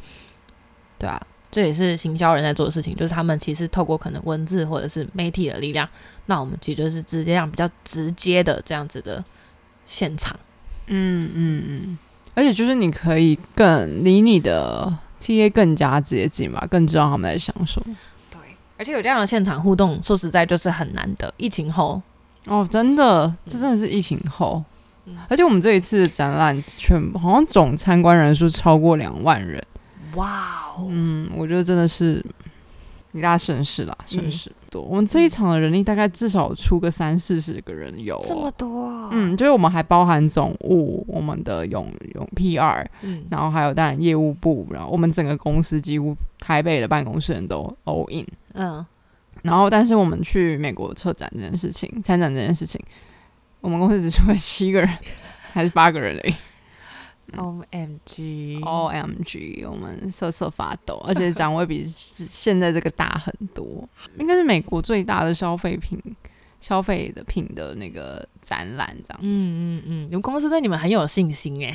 [0.99, 1.21] 对啊。
[1.49, 5.87] 这也是行销人在做的事情，就是他们其实透过可能文字或者是媒体的力量，
[6.25, 9.23] 那我们其实就是直接让比较直接的这样子的
[9.85, 10.37] 现场。
[10.87, 11.97] 嗯嗯嗯，
[12.35, 17.95] 而且就是你可以更离你的 TA 更加接近嘛，更知道他们在想什么。
[18.29, 18.39] 对，
[18.77, 21.33] 而且有这样的现场互动，说实在就是很难得。
[21.37, 22.01] 疫情后，
[22.45, 24.76] 哦，真的，这真的是疫情后，嗯
[25.29, 29.63] 而且我们这一次的展览全部好像总参观人数超过两万人。
[30.15, 32.23] 哇哦，嗯，我觉得真的是
[33.11, 34.81] 一大盛事啦，盛嗯事多。
[34.81, 38.53] 我们这一场的人力大概至少出个三四十个人有、这么哦。
[38.57, 48.25] 多，嗯，就是我们还包含总务、我们的永永 PR，嗯然后还有当然业务部，然后我们整个公司几乎台北的办公室人都 all in。
[48.53, 48.85] 嗯，
[49.43, 52.81] 然后，但是我们去美国策展这件事情，参展这件事情，
[53.67, 54.89] 我们公司只出了七个人，
[55.51, 56.33] 还是八个人而已。
[57.35, 63.85] O M G，O M G，我们瑟瑟发抖，而且展位比现在这个大很多，
[64.17, 66.01] 应该是美国最大的消费品、
[66.59, 69.45] 消费的品的那个展览这样子。
[69.47, 71.73] 嗯嗯嗯，你们公司对你们很有信心哎，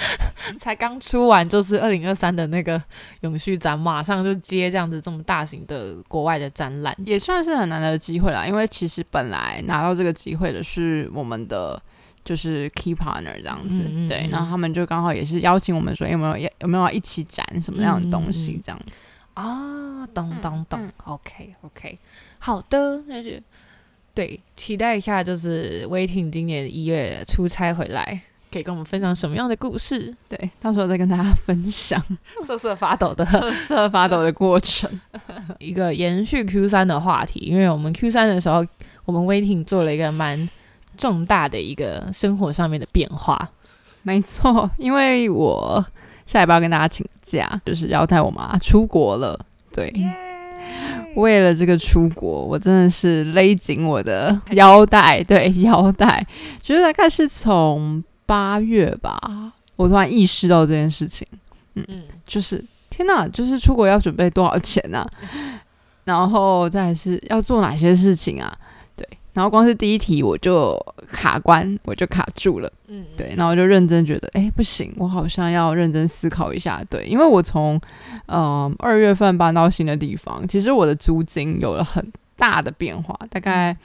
[0.56, 2.80] 才刚出完就是二零二三的那个
[3.22, 11.80] 永续展，马上就接这样子这么大型的国外的展览，也算是很难得的机会啦，因为其实本来拿到这个机会的是我们的
[12.24, 14.30] 就是 key partner 这样子，对，嗯嗯嗯。
[14.30, 19.02] 然后他们就刚好也是邀请我们说有没有要有没有要一起展什么样的东西这样子。
[19.34, 21.98] 啊，懂懂懂、嗯 o k OK，
[22.40, 23.30] 好的，那就
[24.18, 32.02] 对，期待一下，就是威霆今年一月出差回来，可以跟我们分享什么样的故事，对，到时候再跟大家分享。
[32.44, 33.24] 瑟瑟发抖的。
[33.24, 34.90] 瑟瑟发抖的过程。
[35.60, 38.66] 一个延续 Q 三的话题，因为我们 Q 三的时候，
[39.04, 40.50] 我们威霆做了一个蛮
[40.96, 43.48] 重大的一个生活上面的变化，
[44.02, 45.86] 没错，因为我
[46.26, 49.38] 下礼拜要跟大家请假，就是要带我妈出国了。
[49.72, 49.94] 对
[51.14, 56.24] 为了这个出国，我真的是勒紧我的腰带，对 腰带，
[56.60, 59.18] 就是大概是从八月吧，
[59.76, 61.26] 我突然意识到这件事情，
[61.74, 61.86] 嗯，
[62.26, 65.06] 就是天哪，就是出国要准备多少钱啊？
[66.04, 68.56] 然后再是要做哪些事情啊？
[69.38, 70.76] 对，然后光是第一题我就
[71.10, 72.72] 卡关，我就卡住了。
[72.88, 76.82] 嗯，对，然后我就认真觉得，哎，不行，我好像要认真思考一下。
[76.90, 77.80] 对，因为我从
[78.26, 82.04] 嗯二月份搬到新的地方，其实我的租金有了很
[82.36, 83.76] 大的变化，大概。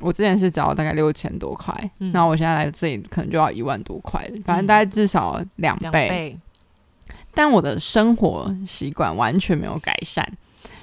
[0.00, 5.76] 我之前是找大概六千多块，嗯那、我现在来这里可能就要一万多块，反正大概至少两。
[5.90, 6.34] 倍，
[7.34, 10.26] 但我的生活习惯完全没有改善，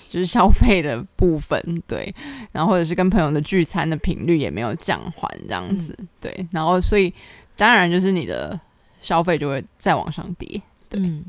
[0.10, 2.12] 就是消费的部分，对，
[2.52, 7.14] 然后或者是跟朋友的聚餐的频率也没有降缓，这样子，对，然后所以
[7.56, 8.60] 当然就是你的
[9.00, 11.24] 消费就会再往上跌，对嗯，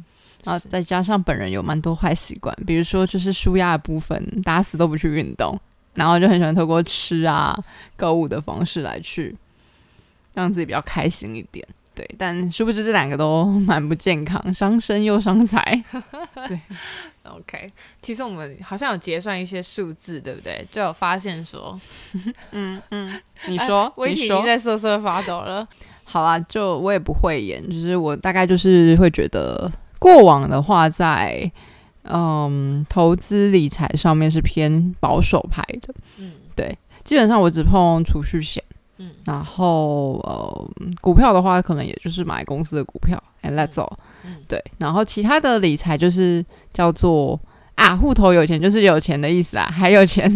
[0.45, 5.61] 然后再加上本人有蛮多坏习惯，比如说就是舒压的部分，打死都不去运动，
[5.93, 7.55] 然后就很喜欢透过吃啊、
[7.99, 9.37] 购物的方式来去
[10.33, 11.69] 让自己比较开心一点。
[12.01, 15.85] 对，但殊不知这两个都 蛮不健康，伤身又伤财。
[16.49, 16.59] 对
[17.25, 20.67] OK，其实我们好像有结算一些数字，对不对？
[20.71, 21.79] 就有发现说，
[22.53, 25.69] 嗯嗯，你说，威霆已经，在瑟瑟发抖了。
[26.05, 31.53] 好啦，就我也不会演，就是我大概就是会觉得，过往的话在
[32.05, 38.65] 嗯投资理财上面是偏保守派的，嗯对，基本上我只碰储蓄险，
[39.03, 43.91] 嗯然后呃股票的话，可能也就是买公司的股票，and that's all，、
[44.25, 47.39] 嗯对，然后其他的理财就是叫做
[47.77, 50.31] 啊户头有钱就是有钱的意思啦， 还有钱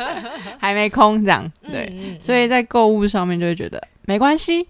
[0.58, 1.92] 还没空这样，对。
[1.92, 4.66] 嗯所以在购物上面就会觉得没关系，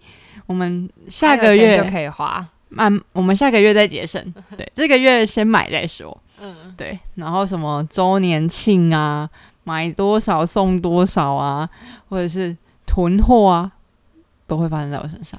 [0.47, 2.47] 我们下个月就可以花。
[2.71, 4.23] 慢，我们下个月再节省。
[4.57, 6.15] 对， 这个月先买再说。
[6.41, 9.29] 嗯，对，然后什么周年庆啊，
[9.65, 11.67] 买多少送多少啊，
[12.11, 12.55] 或者是
[12.89, 13.73] 囤货啊，
[14.49, 15.39] 都会发生在我身上。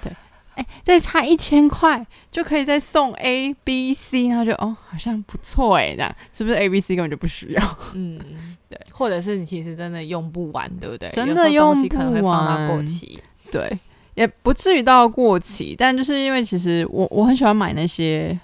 [0.00, 0.14] 对，
[0.54, 7.78] 哎，再差一千块就可以再送 A、B、C，然后就哦，好像不错哎，这样是不是 A、B、C 根本就不需要？
[7.94, 8.20] 嗯，
[8.68, 11.08] 对，或者是你其实真的用不完，对不对？
[11.08, 13.20] 真的用东西可能会不放到过完期。
[13.50, 13.78] 对，
[14.14, 18.38] 也不至于到过期，但就是因为其实我我很喜欢买那些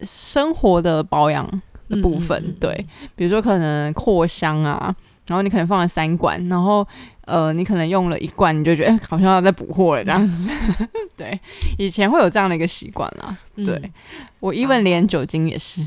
[0.00, 1.48] 生活的保养
[1.88, 2.86] 的部分，嗯嗯嗯对，
[3.16, 4.94] 比如说可能扩香啊，
[5.26, 6.86] 然后你可能放了三罐，然后
[7.26, 10.50] 呃，你可能用了一罐，你就觉得、哎好像要再补货了这样子，
[11.16, 11.38] 对，
[11.78, 13.64] 以前会有这样的一个习惯啦，嗯。
[13.64, 13.92] 对。
[14.40, 15.86] 我 even 连酒精也是，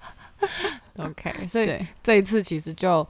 [0.98, 3.06] OK，所以，这一次其实就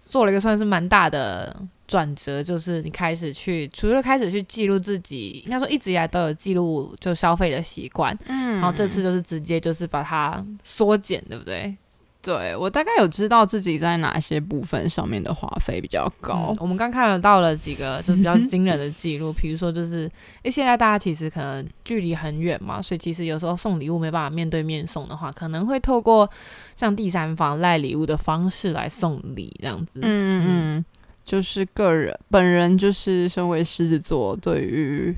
[0.00, 8.54] 做了一个算是蛮大的转折，就是你开始去除了开始去记录自己，应该说一直以来都有记录就消费的习惯，嗯。
[8.60, 11.76] 然后这次就是直接就是把它缩减，对不对？
[12.24, 20.10] 对我大概有知道自己在哪些部分上面的花费比较高嗯，我们刚看得到了几个就是比较惊人的记录，比如说就是，
[20.42, 26.28] 诶，现在大家其实可能距离很远嘛，所以其实有时候送礼物没办法面对面送的话，可能会透过
[26.74, 30.00] 像第三方赖礼物的方式来送礼这样子。
[30.02, 30.84] 嗯嗯嗯，
[31.24, 35.14] 就是个人本人就是身为狮子座，对于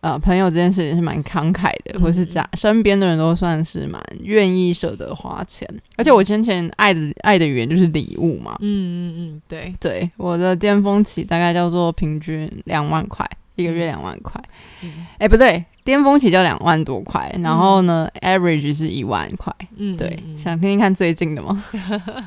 [0.00, 5.68] 呃朋友这件事情是蛮慷慨的，嗯或是家身边的人都算是蛮愿意舍得花钱。
[5.96, 13.28] 而且我先前爱的爱的语言就是礼物嘛，嗯嗯嗯，对，对，我的巅峰期大概叫做平均两万块。
[13.56, 14.42] 一个月两万块，
[14.82, 21.64] 嗯哎、不对，巅峰期就两万多块，然后呢、a v e r a g e 是一万块，嗯，对，嗯想听听看最近的吗？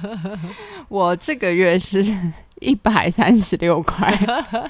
[0.90, 2.04] 我这个月是
[2.60, 4.14] 一百三十六块，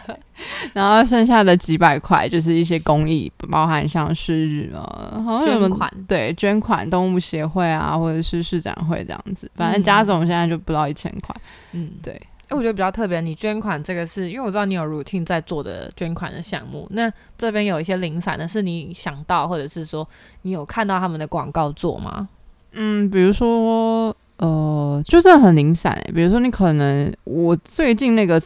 [0.74, 11.36] 然后剩下的几百块就是一些公益，包含像是呃，好像有捐款，对捐款动物协会啊，或者是市展会这样子，反正加总现在就不到一千块。
[11.72, 20.08] 嗯，对，哎，我觉得比较特别，你捐款这个是因为我知道你有 routine 在做的捐款的项目，那这边有一些零散的是你想到，或者是说
[20.44, 22.30] 你有看到他们的广告做吗？
[22.72, 28.42] 嗯，比如说呃，就真的很零散、比如说你可能我最近那个。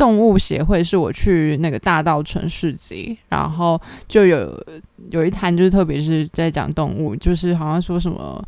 [0.00, 4.66] 动物协会是我去那个大道城市集，然后就有
[5.10, 8.42] 有一摊就是特别是在讲动物，就是好像说什么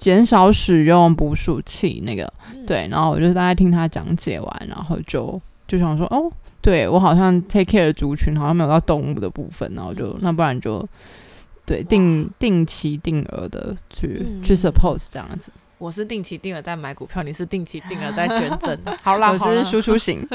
[0.00, 6.32] 减少使用捕鼠器那个，嗯对，然后我就大概听他讲解完，然后就就想说，哦，
[6.62, 10.88] 对我好像 take care 的族群好像没有到动物的部分，然后就那不然就
[11.66, 18.78] 对定定期定额的去、嗯去 suppose 这样子，我是定期定额在买股票，你是定期定额在捐赠。
[19.02, 20.26] 好啦， 我是输出型，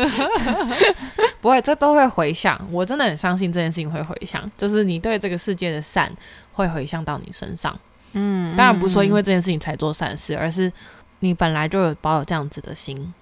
[1.42, 2.56] 不会，这都会回响。
[2.72, 6.12] 我真的很相信这件事情会回响，就是你对这个世界的善
[6.54, 7.76] 会回向到你身上。
[8.18, 10.72] 嗯当然不是说因为这件事情才做善事，而是
[11.20, 13.14] 你本来就有保有这样子的心，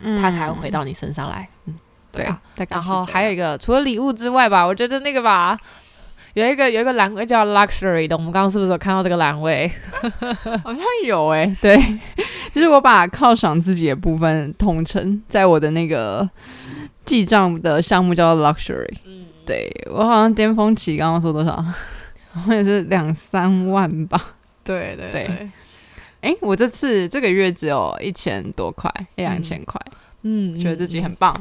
[0.00, 1.48] 嗯，他才会回到你身上来。
[1.66, 1.74] 嗯，
[2.12, 5.56] 对啊。，然后还有一个，除了礼物之外吧，我觉得那个吧，
[6.34, 9.70] 有一个有一个栏位叫 luxury 的，我们刚刚是不是有看到这个栏位？
[10.62, 11.76] 好像有哎、对，
[12.52, 16.28] 就是我把犒赏自己的部分统称在我的那个
[17.04, 18.94] 记账的项目叫做 luxury。
[19.06, 21.56] 嗯，对我好像巅峰期刚刚说多少？
[22.34, 24.18] 好像也是两三万吧。
[24.64, 25.50] 对对对，
[26.20, 29.80] 哎、我这次这个月只有一千多块，一两千块，
[30.22, 31.34] 嗯觉得自己很棒。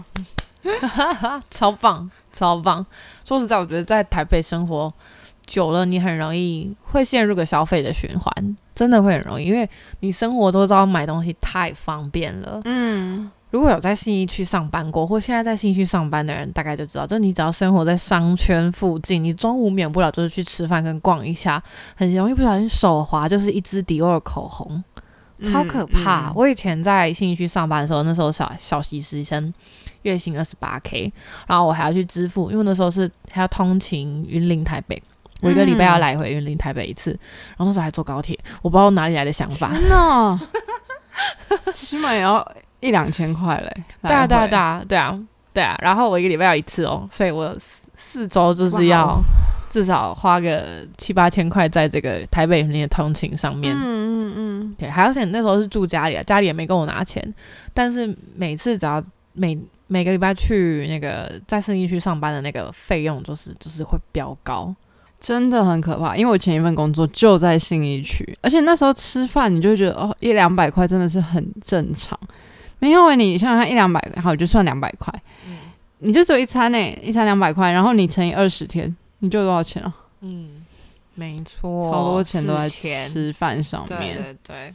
[1.50, 2.86] 超棒，超棒。
[3.26, 4.94] 说实在，我觉得在台北生活
[5.46, 9.68] 久了，你很容易会陷入个消费的循环，真的会很容易，因为
[10.02, 12.62] 你生活都知道买东西太方便了。
[12.66, 21.62] 嗯，如果有在信义区上班过，或现在在信义区上班的人，大概就知道，就是你只要生活在商圈附近，你中午免不了就是去吃饭跟逛一下，
[21.96, 24.84] 很容易不小心手滑就是一支迪奥的口红。
[25.44, 26.30] 超可怕！
[26.30, 29.52] 嗯我以前在信义区上班的时候，那时候小小实习生，
[30.04, 31.12] 月薪二十八 k，
[31.48, 35.02] 然后我还要去支付，因为那时候是还要通勤云林台北，
[35.42, 37.10] 我一个礼拜要来回云林台北一次，
[37.58, 39.74] 然后那时候还坐高铁，我不知道哪里来的想法。
[39.74, 40.40] 真的，
[41.74, 42.48] 起码也要
[42.82, 43.84] 一两千块嘞。
[44.02, 45.16] 对啊，对啊，对啊，啊，对啊。
[45.54, 49.20] 对啊，然后我一个礼拜要一次哦，所以我四四周就是要
[49.70, 53.76] 至少花个七八千块在这个台北云林的通勤上面。
[53.76, 57.22] 嗯嗯嗯对，还而且那时候是住家里啊，家里也没跟我拿钱，
[57.74, 59.04] 但是每次只要
[59.34, 64.74] 每每个礼拜去那个在信义区上班的那个费用，就是就是会飙高。
[65.20, 66.16] 真的很可怕。
[66.16, 72.18] 因为我前一份工作就在信义区，而且那时候吃饭你就会觉得哦，一两百块真的是很正常。
[72.82, 75.14] 没有诶、你想想看，一两百，好就算两百块，
[76.00, 79.94] 你就只有一餐呢、一餐两百块，然后你乘以二十天，你就有多少钱啊？
[80.22, 80.66] 嗯，
[81.14, 84.18] 没错，超多钱都在吃饭上面。
[84.18, 84.74] 对对，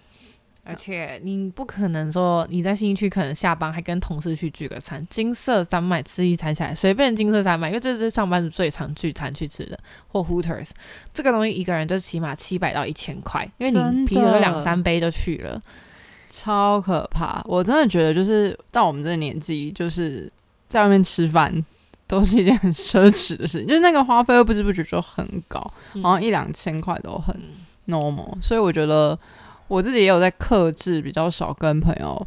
[0.62, 9.76] 而且你不可能说你在新一区可能下班还跟同事去聚个餐，金色三麦吃一餐下来，随便金色三麦，因为这是上班族最常聚餐去吃的，
[10.06, 10.70] 或 Hooters
[11.12, 15.60] 这个东西一个人就起码七百到一千块，因为你啤酒两三杯就去了。
[16.28, 17.42] 超可怕！
[17.44, 20.30] 我真的觉得，就是到我们这个年纪，就是
[20.68, 21.64] 在外面吃饭
[22.06, 25.60] 都是一件很奢侈的事情，就是那个花费又不知不觉就很高，
[26.02, 28.40] 好像一两千块都很嗯 normal。
[28.40, 29.18] 所以我觉得
[29.68, 32.26] 我自己也有在克制，比较少跟朋友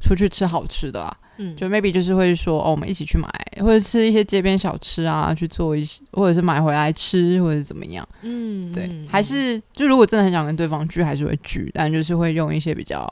[0.00, 1.16] 出去吃好吃的啦。
[1.38, 3.28] 嗯就 maybe 就是会说哦，我们一起去买，
[3.60, 8.06] 或者吃一些街边小吃啊，去做一些，或者是买回来吃，或者是怎么样。
[8.22, 13.06] 嗯对，嗯还是就如果真的很想跟对方聚，还是会聚，但就是会用一些比较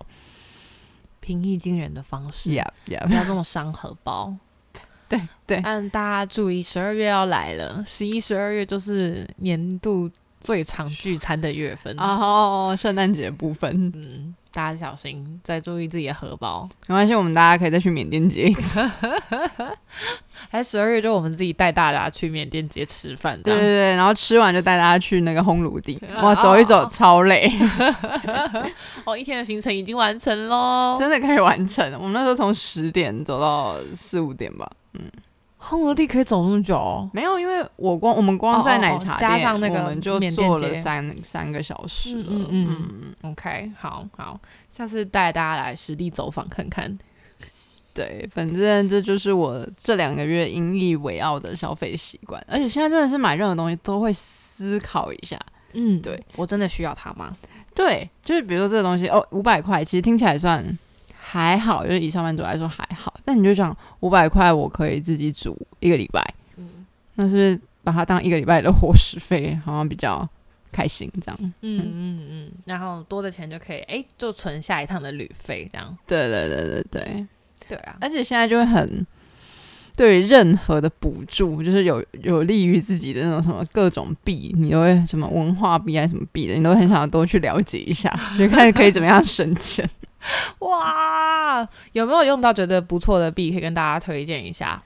[1.20, 4.34] 平易近人的方式 yeah yeah 不要这么伤荷包。
[5.08, 16.68] 对对但大家注意，十二月要来了，十一、十二月就是年度最常聚餐的月份然后圣诞节部分嗯，大家小心，再注意自己的荷包。
[16.86, 18.80] 没关系，我们大家可以再去缅甸节一次。
[20.48, 23.34] 还十二月就我们自己带大家去缅甸街吃饭。
[23.42, 27.52] 对对对，然后吃完就带大家去那个烘炉地，啊 哇，走一走超累，
[29.04, 30.96] 哦，一天的行程已经完成喽。
[31.00, 31.92] 真的可以完成。
[31.94, 34.70] 我们那时候从十点走到四五点吧，
[35.64, 37.08] 烘炉地可以走那么久哦？
[37.14, 42.24] 没有，因为我光我们光在奶茶店，加上那个我们就坐了三三个小时了。
[42.28, 42.88] 嗯嗯嗯
[43.22, 44.38] 嗯 OK，好好，
[44.68, 46.98] 下次带大家来实地走访看看。
[47.94, 55.38] 对，反正这就是我这两个月引以为傲的消费习惯，而且现在真的是买任何东西都会思考一下。
[55.72, 57.34] 嗯，对我真的需要它吗？
[57.74, 60.64] 对，就是比如说这个东西哦，五百块，其实听起来算
[61.34, 63.12] 还好，就是以上班族来说还好。
[63.24, 66.22] 但你就想五百块，我可以自己煮一个礼拜，
[66.56, 70.28] 嗯那是不是把它当一个礼拜的伙食费，好像比较
[70.70, 71.38] 开心这样？
[71.40, 75.96] 嗯嗯嗯，然后多的钱就可以哎，就存下一趟的旅费这样。
[76.06, 77.26] 对对对对对，
[77.68, 79.04] 对啊，而且现在就会很。
[79.96, 89.88] 对任何的补助，就是有有利于自己的那种什么各种币，你都会什么文化币还是什么币的，你都很想要多去了解一下， 就看可以怎么样省钱。
[90.60, 94.82] 哇，有没有用到觉得不错的币可以跟大家推荐一下？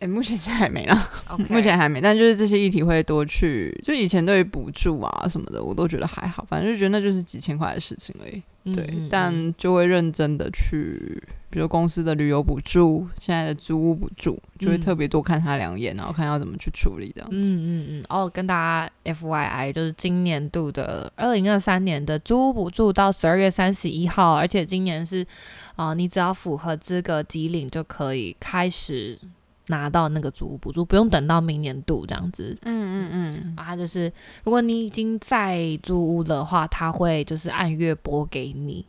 [0.00, 1.10] 哎、目前现在还没啦。
[1.28, 8.42] ？OK， 目前还没，但就是这些议题会多去，就以前对于补助啊什么的，我都觉得还好，反正就觉得那就是几千块的事情而已。
[8.72, 17.50] 对，但就会认真的去，比如公司的旅游补助，现在的租屋补助，就会嗯特别多看他两眼，然后看要怎么去处理这样子。
[17.50, 25.26] 嗯嗯嗯，哦，跟大家 F Y I，就是今年度的二零二三年的租屋补助到十二月三十一号，而且今年是，
[25.76, 29.18] 啊、你只要符合资格即领就可以开始
[29.68, 32.56] 拿到那个租屋补助，不用等到明年度这样子。
[32.62, 34.12] 嗯嗯嗯，啊，它就是
[34.44, 38.84] 如果你已经在租屋的话，他会就是按月拨给你。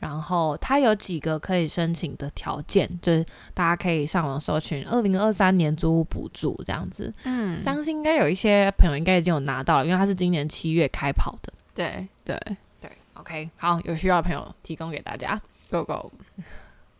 [0.00, 7.12] 然后它有几个可以申请的条件，就是大家可以上网搜寻二零二三年租屋补助这样子。
[7.24, 11.52] 嗯，相信应该有一些朋友应该已经有拿到了，因为它是今年七月开跑的。
[11.74, 12.40] 对对
[12.80, 15.40] 对，OK，好，有需要的朋友提供给大家。
[15.68, 16.12] ，Go Go。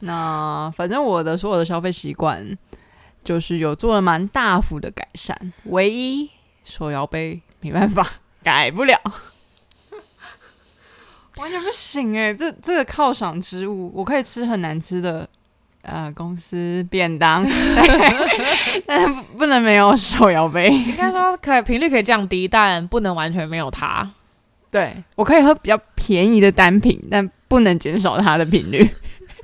[0.00, 2.58] 那反正我的所有的消费习惯，
[3.28, 6.30] 就是有做了蛮大幅的改善，唯一
[6.64, 8.08] 手摇杯没办法
[8.42, 8.98] 改不了。
[11.36, 15.28] 完全不行哎、这这个犒赏之物，我可以吃很难吃的
[15.82, 17.44] 呃公司便当，
[18.86, 20.70] 但不能没有手摇杯。
[20.70, 24.10] 应该说可以频率可以降低，但不能完全没有它。
[24.70, 28.88] 对我可以喝比较便宜的单品，但不能减少它的频率。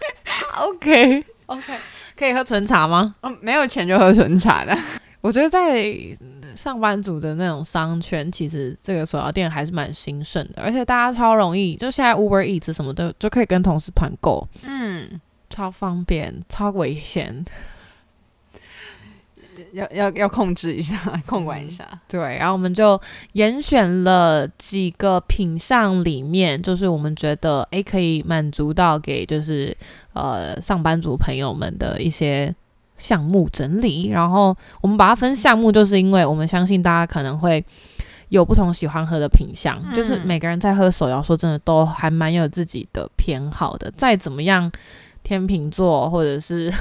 [0.56, 1.74] OK OK，
[2.16, 3.14] 可以喝纯茶吗？
[3.20, 4.76] 哦，没有钱就喝纯茶的。
[5.20, 5.94] 我觉得在
[6.54, 15.20] 上班族的那种商圈，其实这个手摇店还是蛮兴盛的，而且大家超容易，就现在 Uber Eats 什么的就可以跟同事团购，嗯，
[15.50, 17.44] 超方便，超危险。
[19.72, 20.96] 要要要控制一下，
[21.26, 21.86] 控管一下。
[22.08, 23.00] 对，然后我们就
[23.32, 29.76] 严选了几个品相里面，就是我们觉得诶可以满足到给就是
[30.12, 32.54] 呃上班族朋友们的一些
[32.96, 34.08] 项目整理。
[34.08, 37.64] 然后我们把它分项目，就是因为我们相信大家可能会
[38.28, 43.92] 有不同喜欢喝的品相，就是嗯每个人在喝手摇，说真的都还蛮有自己的偏好的。
[43.96, 44.70] 再怎么样，
[45.22, 46.72] 天秤座或者是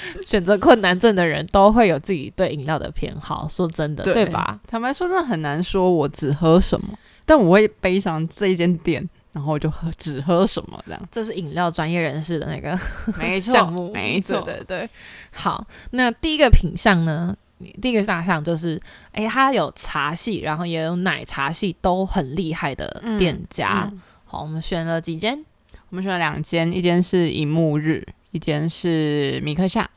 [0.22, 3.46] 选择困难症的人，都会有自己对饮料的偏好。
[3.48, 4.58] 说真的，对吧？？
[4.66, 11.08] 坦白说，真的很难说我只喝什么，但我会背上这一间店，然后我就喝只喝什么这样。
[11.10, 12.78] 这是饮料专业人士的那个
[13.18, 14.90] 没 项目，没错，对对对。
[15.32, 17.36] 好，那第一个品相呢？
[17.82, 18.80] 第一个大项就是，
[19.10, 23.88] 哎、它有茶系，然后也有奶茶系，都很厉害的店家。
[23.90, 25.44] 嗯好，我们选了几间，
[25.88, 29.88] 我们选了两间，一间是银幕日，一间是米克夏。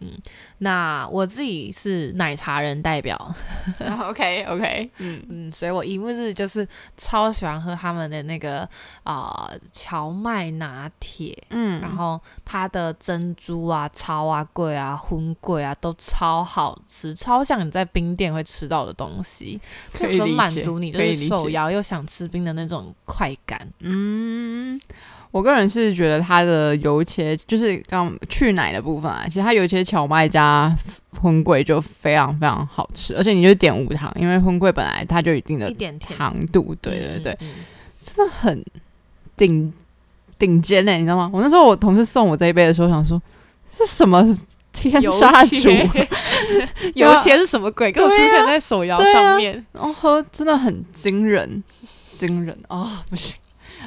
[0.00, 0.10] 嗯
[0.58, 3.16] 那我自己是奶茶人代表，
[4.02, 6.66] OK OK， 嗯，嗯，所以我一幕日就是
[6.96, 8.68] 超喜欢喝他们的那个
[9.04, 19.58] 啊荞麦拿铁，嗯然后它的珍珠啊、超啊、贵啊、荤贵啊都超好吃，超像你在冰店会吃到的东西，
[19.94, 23.66] 就很满足你就可以理是手解摇又想吃冰的那种快感。
[23.78, 24.78] 嗯，
[25.34, 30.72] 我个人是觉得它的油切，就是刚去奶的部分啊，其实它油切荞麦加
[31.20, 37.50] 荤桂就非常非常好吃，而且你就点无糖，因为荤桂本来它就一定的甜，糖度，对对对，嗯，嗯
[38.00, 38.64] 真的很
[39.36, 39.72] 顶
[40.38, 41.28] 顶尖嘞，你知道吗？
[41.32, 43.20] 我那时候我同事送我这一杯的时候，想说
[43.68, 44.22] 是什么
[44.72, 45.68] 天杀主，
[46.94, 47.90] 油切是什么鬼？
[47.90, 51.64] 给我出现在手摇上面，然后喝真的很惊人，
[52.12, 53.34] 惊人啊、不行！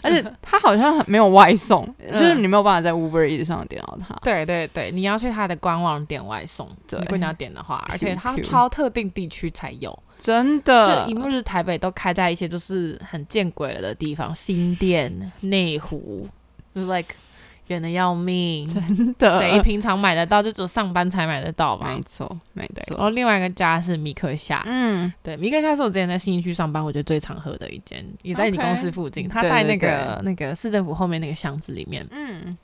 [0.04, 4.16] 而且它好像很没有外送，就是你没有办法在 Uber Eats 上点到它。
[4.24, 9.98] 对对对，你要去它的官网点外送，对如果你要点的话，而且它超特定地区才有。
[10.20, 16.28] 真就的一，幕日台北都开在一些就是很见鬼了的地方，新店、内湖，
[16.74, 17.14] 就是 like
[17.68, 18.66] 远的要命。
[18.66, 20.42] 真的，谁平常买得到？
[20.42, 22.02] 就只有上班才买得到吧没。
[22.02, 23.04] 错，没错，然。
[23.04, 32.06] 后另外一个家是米克夏，嗯，对，米克夏是我之前在新义区上班，我觉得最常喝的一间，也在你公司附近，它在那个那个市政府后面那个巷子里面。
[32.12, 32.58] 嗯，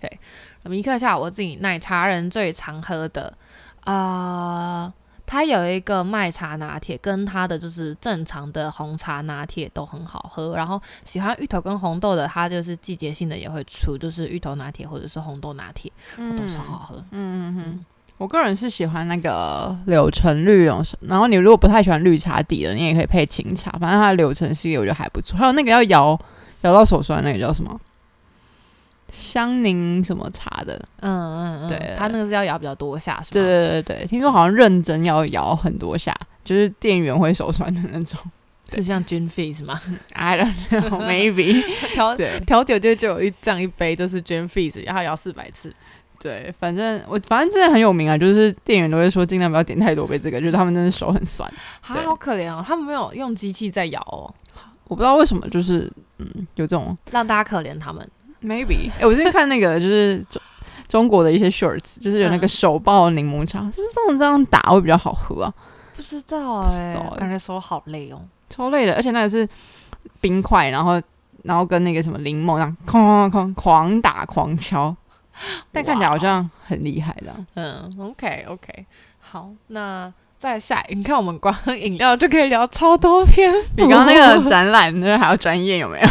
[0.00, 0.18] 对
[0.64, 3.36] 米克夏我自己奶茶人最常喝的，
[3.84, 4.92] 呃，
[5.26, 10.54] 它有一个麦茶拿铁，跟它的就是正常的红茶拿铁都很好喝。
[10.54, 16.96] 然后喜欢芋头跟红豆的，它就是季节性的也会出，就是芋头拿铁或者是红豆拿铁，都超好喝。
[17.10, 17.84] 嗯嗯嗯。
[18.16, 25.36] 我个人是喜欢那个柳橙绿那种，然后你如果不太喜欢绿茶底的，你也可以配清茶，反正它的柳橙系列我觉得还不错。
[25.36, 26.18] 还有那个要摇
[26.60, 27.80] 摇到手酸那个叫什么？
[29.10, 30.74] 香柠什么茶的？
[31.00, 33.30] 嗯嗯嗯，对它那个是要摇比较多下，是吗？
[33.32, 38.18] 对对对对，听说好像认真要摇很多下，就是店员会手酸的那种。
[38.72, 39.78] 是像 Gin Fizz 吗？
[40.14, 41.62] I don't know, maybe
[41.94, 45.72] 调调酒就就有一这样一杯，就是 Gin Fizz，然后摇四百次。
[46.18, 51.46] 对，反正我反正真的很有名啊，就是店员都会说尽量不要点太多杯这个，就是他们真的手很酸。
[51.82, 54.32] 啊，好可怜哦，他们没有用机器在摇哦，
[54.88, 58.08] 我不知道为什么，就是嗯有这种让大家可怜他们。
[58.44, 60.40] Maybe， 哎、我最近看那个就是中
[60.88, 65.52] 中国的一些 shorts，就是有那个嗯手爆柠檬茶，是不是这种这样打会比较好喝啊？
[65.96, 68.20] 不知道不知哎、道欸感觉手好累哦。
[68.50, 69.48] 超累的，而且那个是
[70.20, 71.00] 冰块，然后
[71.42, 74.94] 然后跟那个什么柠檬这样哐哐哐狂打狂敲，
[75.72, 77.34] 但看起来好像很厉害的。
[77.54, 78.86] 嗯，OK OK，
[79.18, 86.08] 好，那再下，你看我们光喝饮料就可以聊超多天，比刚刚那个 展览那还要专业，有没有？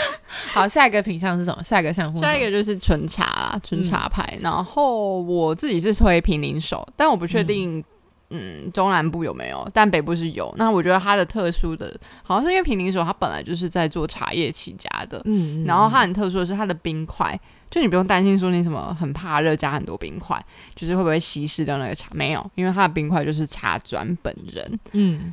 [0.52, 1.62] 好，下一个品相是什么？
[1.62, 4.38] 下一个项目是什么，下一个就是纯茶啦，纯茶牌。
[4.40, 7.82] 然后我自己是推平林手，但我不确定，
[8.30, 10.52] 嗯，中南部有没有，但北部是有。
[10.56, 17.38] 那我觉得它的特殊的，好像是因为平林手它本来就是在做茶叶起家的，嗯，嗯然后它很特殊的是它的冰块，
[17.70, 20.42] 就你不用担心说你什么很怕热加很多冰块，
[20.74, 24.80] 就是会不会稀释掉那个茶，没有，因为它的冰块就是茶砖本人。
[24.92, 25.32] 嗯，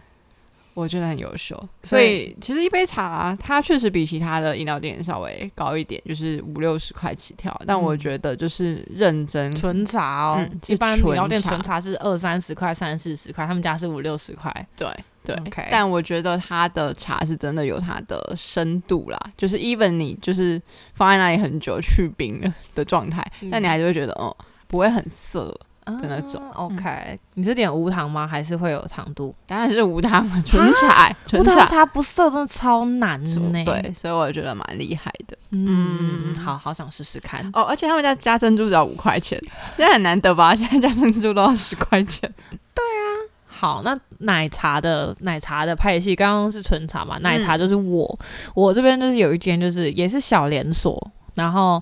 [0.74, 7.56] 我觉得很优秀，所所以其实一杯茶它确实比其他的饮料店稍微高一点，就是五六十块起跳。
[7.68, 14.52] 但我嗯觉得就是认真，纯茶哦，嗯一般饮料店茶纯茶是二三十块、三四十块，他们家是五六十块。
[14.76, 14.88] 对
[15.24, 15.36] 对。
[15.36, 20.62] OK 但我觉得它的茶是真的有它的深度啦，就是 even 你就是
[20.96, 24.36] 放在那里很久去冰的的状态，嗯但你还是会觉得哦
[24.68, 25.56] 不会很涩，
[25.86, 28.28] 的那种啊 OK，、你是点无糖吗？
[28.28, 29.34] 还是会有糖度？
[29.46, 31.66] 当然是无糖的 纯茶，纯无糖茶。
[31.66, 33.22] 茶不涩，真的超难
[33.52, 33.64] 呢。
[33.66, 37.42] 对，，所以我觉得蛮厉害的嗯，嗯好好想试试看。
[37.54, 39.38] 哦，而且他们家加珍珠只要五块钱，
[39.76, 40.54] 现在很难得吧？
[40.56, 42.32] 现在加珍珠都要十块钱。
[42.74, 43.08] 对啊
[43.48, 48.20] 好，那奶茶的奶茶的派系，刚刚是纯茶嘛，奶茶就是我，
[48.54, 51.82] 我这边就是有一间，就是也是小连锁，然后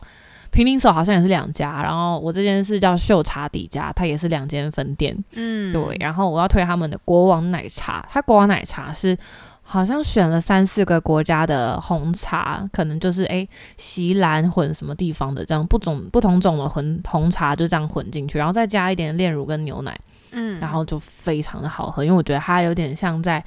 [0.51, 5.17] 平林手好像也是两家，然后我这间是叫秀茶底家，它也是两间分店。
[5.33, 9.17] 嗯对，然后我要推他们的国王奶茶，它国王奶茶是
[9.63, 13.47] 好像选了三四个国家的红茶，可能就是诶
[13.77, 19.97] 锡兰混什么地方的这样不种不同种的混红茶就这样混进去，然后再加一点炼乳跟牛奶，
[20.31, 23.41] 嗯然后就非常的好喝，因为我觉得它有点像在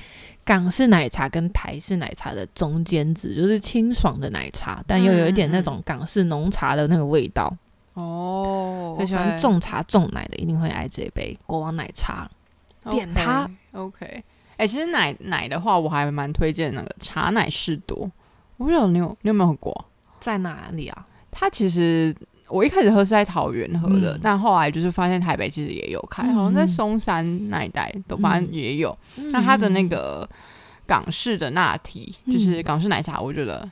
[0.44, 7.54] 港式奶茶跟台式奶茶的中间值，就是清爽的奶茶，但又有一点那种港式浓茶的那个味道。
[7.94, 12.28] 哦，所以喜欢重茶重奶的一定会爱这一杯国王奶茶。
[12.90, 13.48] 点它。
[13.72, 14.22] OK，
[14.56, 18.10] 哎、其实奶奶的话，我还蛮推荐那个茶奶士多。
[18.56, 19.86] 我不知道你有你有没有喝过？
[20.20, 21.06] 在哪里啊？
[21.30, 22.14] 它其实
[22.48, 28.96] 我一开始喝是在桃园喝的，嗯但后来就是发现台北其实也有开，嗯好像在松山那一带都反正也有。
[29.32, 30.28] 那它的那个
[30.86, 33.68] 港式的拿提，就是嗯港式奶茶，我觉得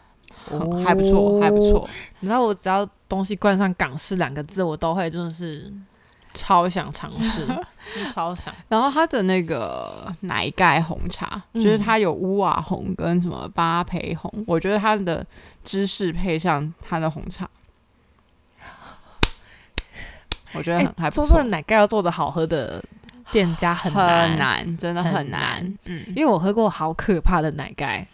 [0.85, 1.89] 还不错，还不错。
[2.21, 5.71] 你知道我只要东西冠上港式两个字，我都会真的是
[6.33, 7.47] 超想尝试，
[8.11, 8.55] 超想。
[8.69, 15.25] 然后它的那个奶盖红茶，嗯就是它有乌瓦红跟什么巴培红，我觉得它的
[15.63, 17.49] 芝士配上它的红茶，
[20.55, 21.51] 我觉得还不错做这个。
[21.51, 22.83] 奶盖要做的好喝的
[23.31, 24.03] 店家很很
[24.37, 25.79] 难，真的很很难难。
[25.87, 28.07] 嗯，因为我喝过好可怕的奶盖。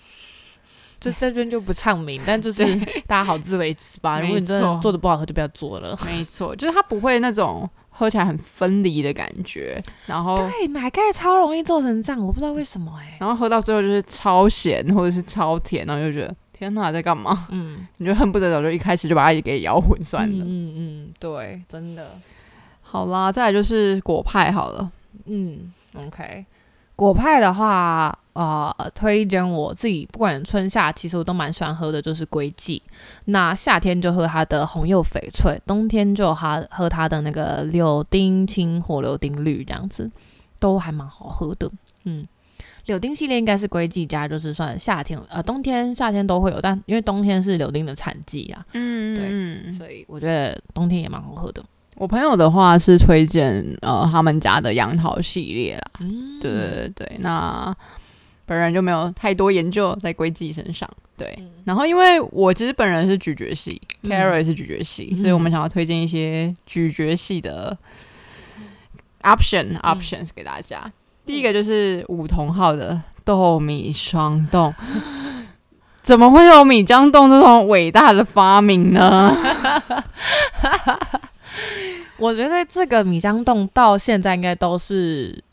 [1.01, 2.65] 就这边就不唱名，但就是
[3.07, 4.19] 大家好自为之吧。
[4.19, 5.97] 如果你真的做的不好喝，就不要做了。
[6.05, 17.47] 没错，就是它不会那种喝起来很分离的感觉，然后对，奶盖超容易做成这样，我不知道为什么哎、然后喝到最后就是超咸或者是超甜，然后就觉得天哪，在干嘛？
[17.53, 20.45] 嗯， 你就恨不得早就一开始就把它给摇混算了。
[20.45, 22.11] 嗯嗯嗯，对，真的。
[22.83, 24.91] 好啦，再来就是果派好了。
[25.27, 26.45] 嗯，OK。
[26.97, 32.83] 果派的话，呃，推荐我自己，不管春夏，其实我都蛮喜欢喝的，就是龟记。
[33.27, 40.11] 那夏天就喝它的红柚翡翠，冬天就它喝它的那个柳丁青火柳丁绿，这样子
[40.59, 41.71] 都还蛮好喝的。
[42.03, 42.27] 嗯，
[42.89, 51.63] 柳丁系列应该是归季家，就是算夏天，呃，冬天、夏天都会有，但因为冬天是柳丁的产季啊，嗯对嗯，所以我觉得冬天也蛮好喝的。
[51.97, 55.83] 我朋友的话是推荐呃他们家的杨桃系列啦。
[56.01, 57.77] 嗯，对对对对，那
[58.47, 60.89] 本人就没有太多研究在龟季身上。
[61.15, 67.77] 对，嗯然后因为我其实本人是咀嚼系嗯，Carol 也是咀嚼系，嗯所以我们想要推荐一些咀嚼系的
[69.21, 70.91] option options 给大家。
[71.29, 74.75] 第一个就是五同号的豆米霜冻。
[76.03, 79.37] 怎么会有米浆冻这种伟大的发明呢？
[82.17, 85.45] 我觉得这个米浆冻到现在应该都是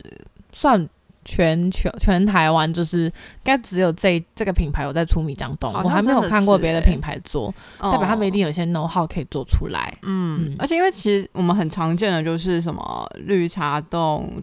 [0.50, 0.88] 算
[1.26, 3.12] 全球全台湾，就是应
[3.42, 9.92] 该只有这这个品牌有在出米浆冻，我还没有看过别的品牌做，代表他们一哦定有一些 know how 可以做出来。
[10.02, 14.40] 嗯嗯，而且因为其实我们很常见的就是什么绿茶冻、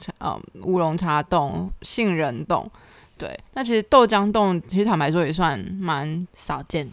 [0.63, 2.69] 乌龙茶冻、杏仁冻，
[3.17, 3.39] 对。
[3.53, 6.91] 那其实豆浆冻，其实坦白说也算蛮少见，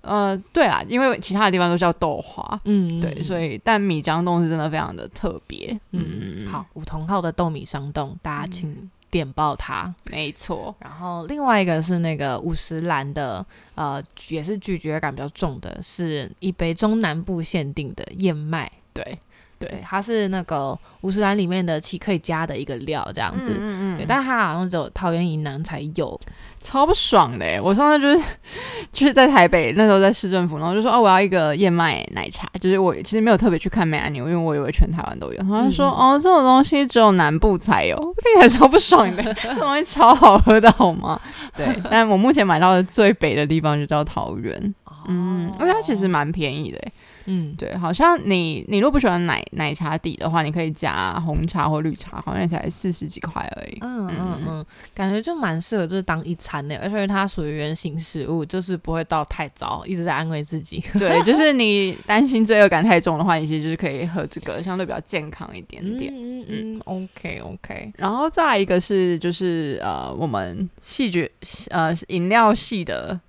[0.00, 9.94] 呃，对啦，因为其他的地方都叫豆花，嗯，对，所以但米浆冻是真的非常的特别，嗯嗯，好，梧桐号的豆米霜冻，大家请点爆它。
[10.04, 13.44] 没错，然后另外一个是那个五十岚的，
[13.74, 18.70] 呃，也是咀嚼感比较重的，是一杯中南部限定的燕麦。
[18.92, 19.18] 对，
[19.58, 23.56] 对，它是那个五十兰里面的其可以加的一个料，这样子。
[23.58, 26.18] 嗯对，但它好像只有桃园以南才有。
[26.60, 27.60] 超不爽的欸！
[27.60, 28.36] 我上次就是
[28.92, 35.36] 就是在台北那时候在市政府，然后就说哦我要一个燕麦奶茶，就是我其实没有特别去看 menu，因为我以为全台湾都有。
[35.38, 41.20] 然后他说、嗯哦这种东西只有南部才有，听起来超不爽的，这东西超好喝的好吗？
[41.56, 44.74] 对， 但我目前买到的最北的地方就叫桃园，
[45.06, 46.92] 嗯，而且它其实蛮便宜的欸，
[47.30, 53.78] 嗯，对，好像你你如果不喜欢奶奶茶底的话，你可以加红茶或绿茶，好像才四十几块而已。
[53.82, 60.82] 嗯嗯嗯，感觉就蛮适合就是当一餐的，而且它属于原型食物，就是不会到太糟，一直在安慰自己。
[60.98, 66.10] 对，就是你担心罪恶感太重的话，你其实就是可以喝这个，相对比较健康一点点。
[66.14, 71.28] 嗯嗯嗯，OK OK，然后再一个是就是呃，我们细菌
[71.68, 73.20] 呃饮料系的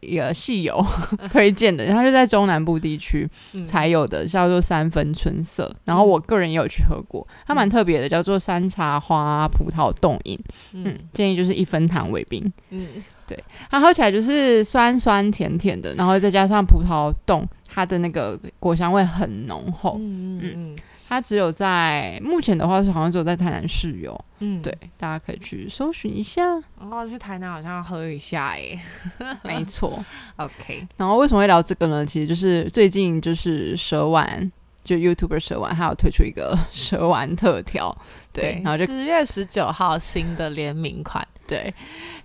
[0.00, 0.84] 一个戏友
[1.30, 5.74] 推荐的，它就在中南部地区嗯才有的，叫做三分春色。
[5.84, 10.38] 然后我个人也有去喝过，它蛮特别的，叫做山茶花葡萄冻饮。
[10.72, 12.52] 嗯嗯，建议就是一分糖为冰。
[12.70, 12.86] 嗯
[13.26, 13.38] 对
[13.70, 19.96] 它喝起来就是酸酸甜甜的，然后再加上葡萄冻，它的那个果香味很浓厚。
[20.00, 20.76] 嗯嗯
[21.10, 26.44] 它只有在目前的话是好像只有在台南市有，嗯，对，大家可以去搜寻一下。
[26.78, 28.80] 然后去台南好像要喝一下耶。
[29.42, 30.04] 没错。
[30.36, 32.06] OK，然后为什么会聊这个呢？
[32.06, 34.52] 其实就是最近就是蛇丸，
[34.84, 37.92] 就 YouTuber 蛇丸，还有推出一个 蛇丸特调，
[38.32, 41.74] 对，然后就十月十九号新的联名款，对，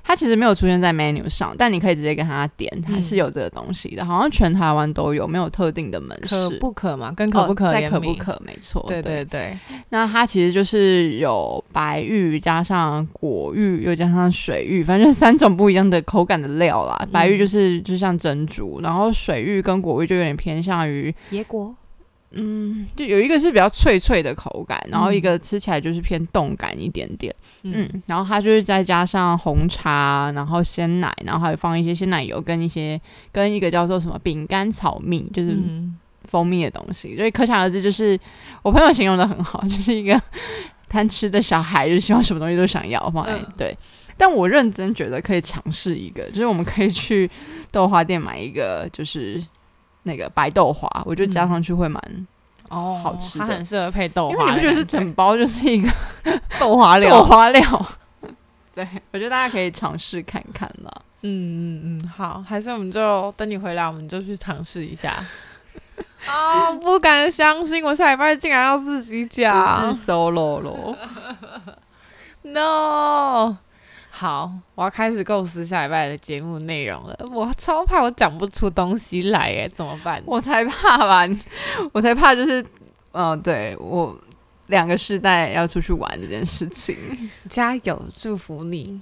[0.03, 6.59] 它其实没有出现在 menu 上，但你可以直接跟他点，它嗯是有这个东西的，好像全台湾都有，没有特定的门可市。
[6.59, 7.11] 不可嘛？
[7.17, 7.89] 跟可不可哦在？
[7.89, 8.39] 可不可？
[8.45, 9.57] 没错，对对对，
[9.89, 17.07] 那它其实就是有白玉加上果玉，又加上水玉，反正就是三种不一样的口感的料啦。
[17.11, 21.75] 白玉就是就像珍珠，然后水玉跟果玉就有点偏向于，野果。
[22.35, 27.33] 嗯，就有一个是比较脆脆的口感，然后一嗯个吃起来就是偏冻感一点点。
[27.63, 32.99] 嗯嗯，然后它就是再加上红茶，然后鲜奶，然后还有放一些鲜奶油跟一些
[33.31, 38.19] 跟一个叫做什么饼干草蜜，就是嗯，蜂蜜的东西，所以可想而知，就是
[38.61, 40.21] 我朋友形容的很好，就是一个
[40.89, 43.77] 贪吃的小孩，就希望什么东西都想要放在、嗯对。
[44.17, 47.29] 但我认真觉得可以尝试一个，就是我们可以去
[47.69, 49.43] 豆花店买一个，就是
[50.05, 52.01] 那个白豆花，我觉得加上去会蛮，
[52.69, 55.91] 哦，好吃的它很适合配豆花，因为你不觉得是整包就是一个
[56.59, 57.25] 豆花料豆料？
[57.25, 57.85] 花料？
[58.73, 60.91] 对， 我觉得大家可以尝试看看啦。
[61.21, 65.13] 嗯嗯嗯，好，还是我们就等你回来，我们就去尝试一下。
[66.27, 70.95] 啊、不敢相信，我下礼拜竟然要自己讲独自 solo 咯。
[72.43, 73.55] ，no。
[74.17, 77.19] 好，我要开始构思下礼拜的节目内容了。
[77.33, 80.23] 我超怕我讲不出东西来，哎，怎么办？
[80.25, 81.27] 我才怕吧，
[81.91, 82.65] 我才怕就是，
[83.11, 84.17] 嗯、对我
[84.67, 86.95] 两个世代要出去玩这件事情。
[87.49, 89.01] 加油，祝福你，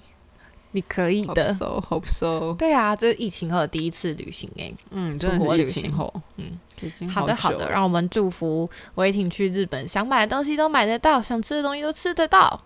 [0.71, 1.53] 你可以 Hope 的。
[1.53, 2.55] so, hope so。
[2.57, 6.57] 对啊，这是疫情后的第一次旅行哎、嗯，出真的是疫情后，嗯，
[7.07, 12.59] 好的好的，让我们祝福维挺去日本，想买的东西都买得到，想吃的东西都吃得到。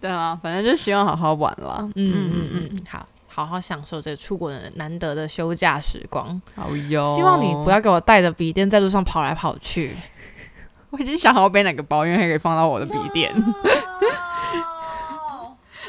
[0.00, 1.88] 对啊，反正就希望好好玩啦。
[1.96, 6.40] 嗯嗯嗯，好，好好享受这出国的难得的休假时光。
[6.54, 7.14] 好哟。
[7.16, 9.96] 希望你不要，给我带着笔电在路上跑来跑去。
[10.90, 13.30] 我已经想好背哪个包，因为它可以放到我的笔电，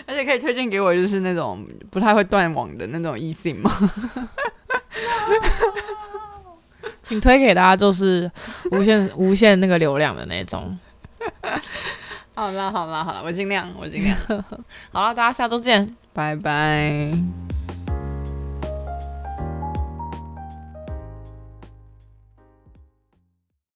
[0.06, 3.72] 而且可以推荐给我，就是那种不太会断网的那种 eSIM 嘛。
[7.02, 8.30] 请推给大家就是
[8.72, 10.78] 无限无限那个流量的那种。
[12.36, 14.18] 好啦好啦好啦，我尽量我尽量，
[14.92, 15.96] 好了，大家下周见。
[16.14, 17.12] 拜拜。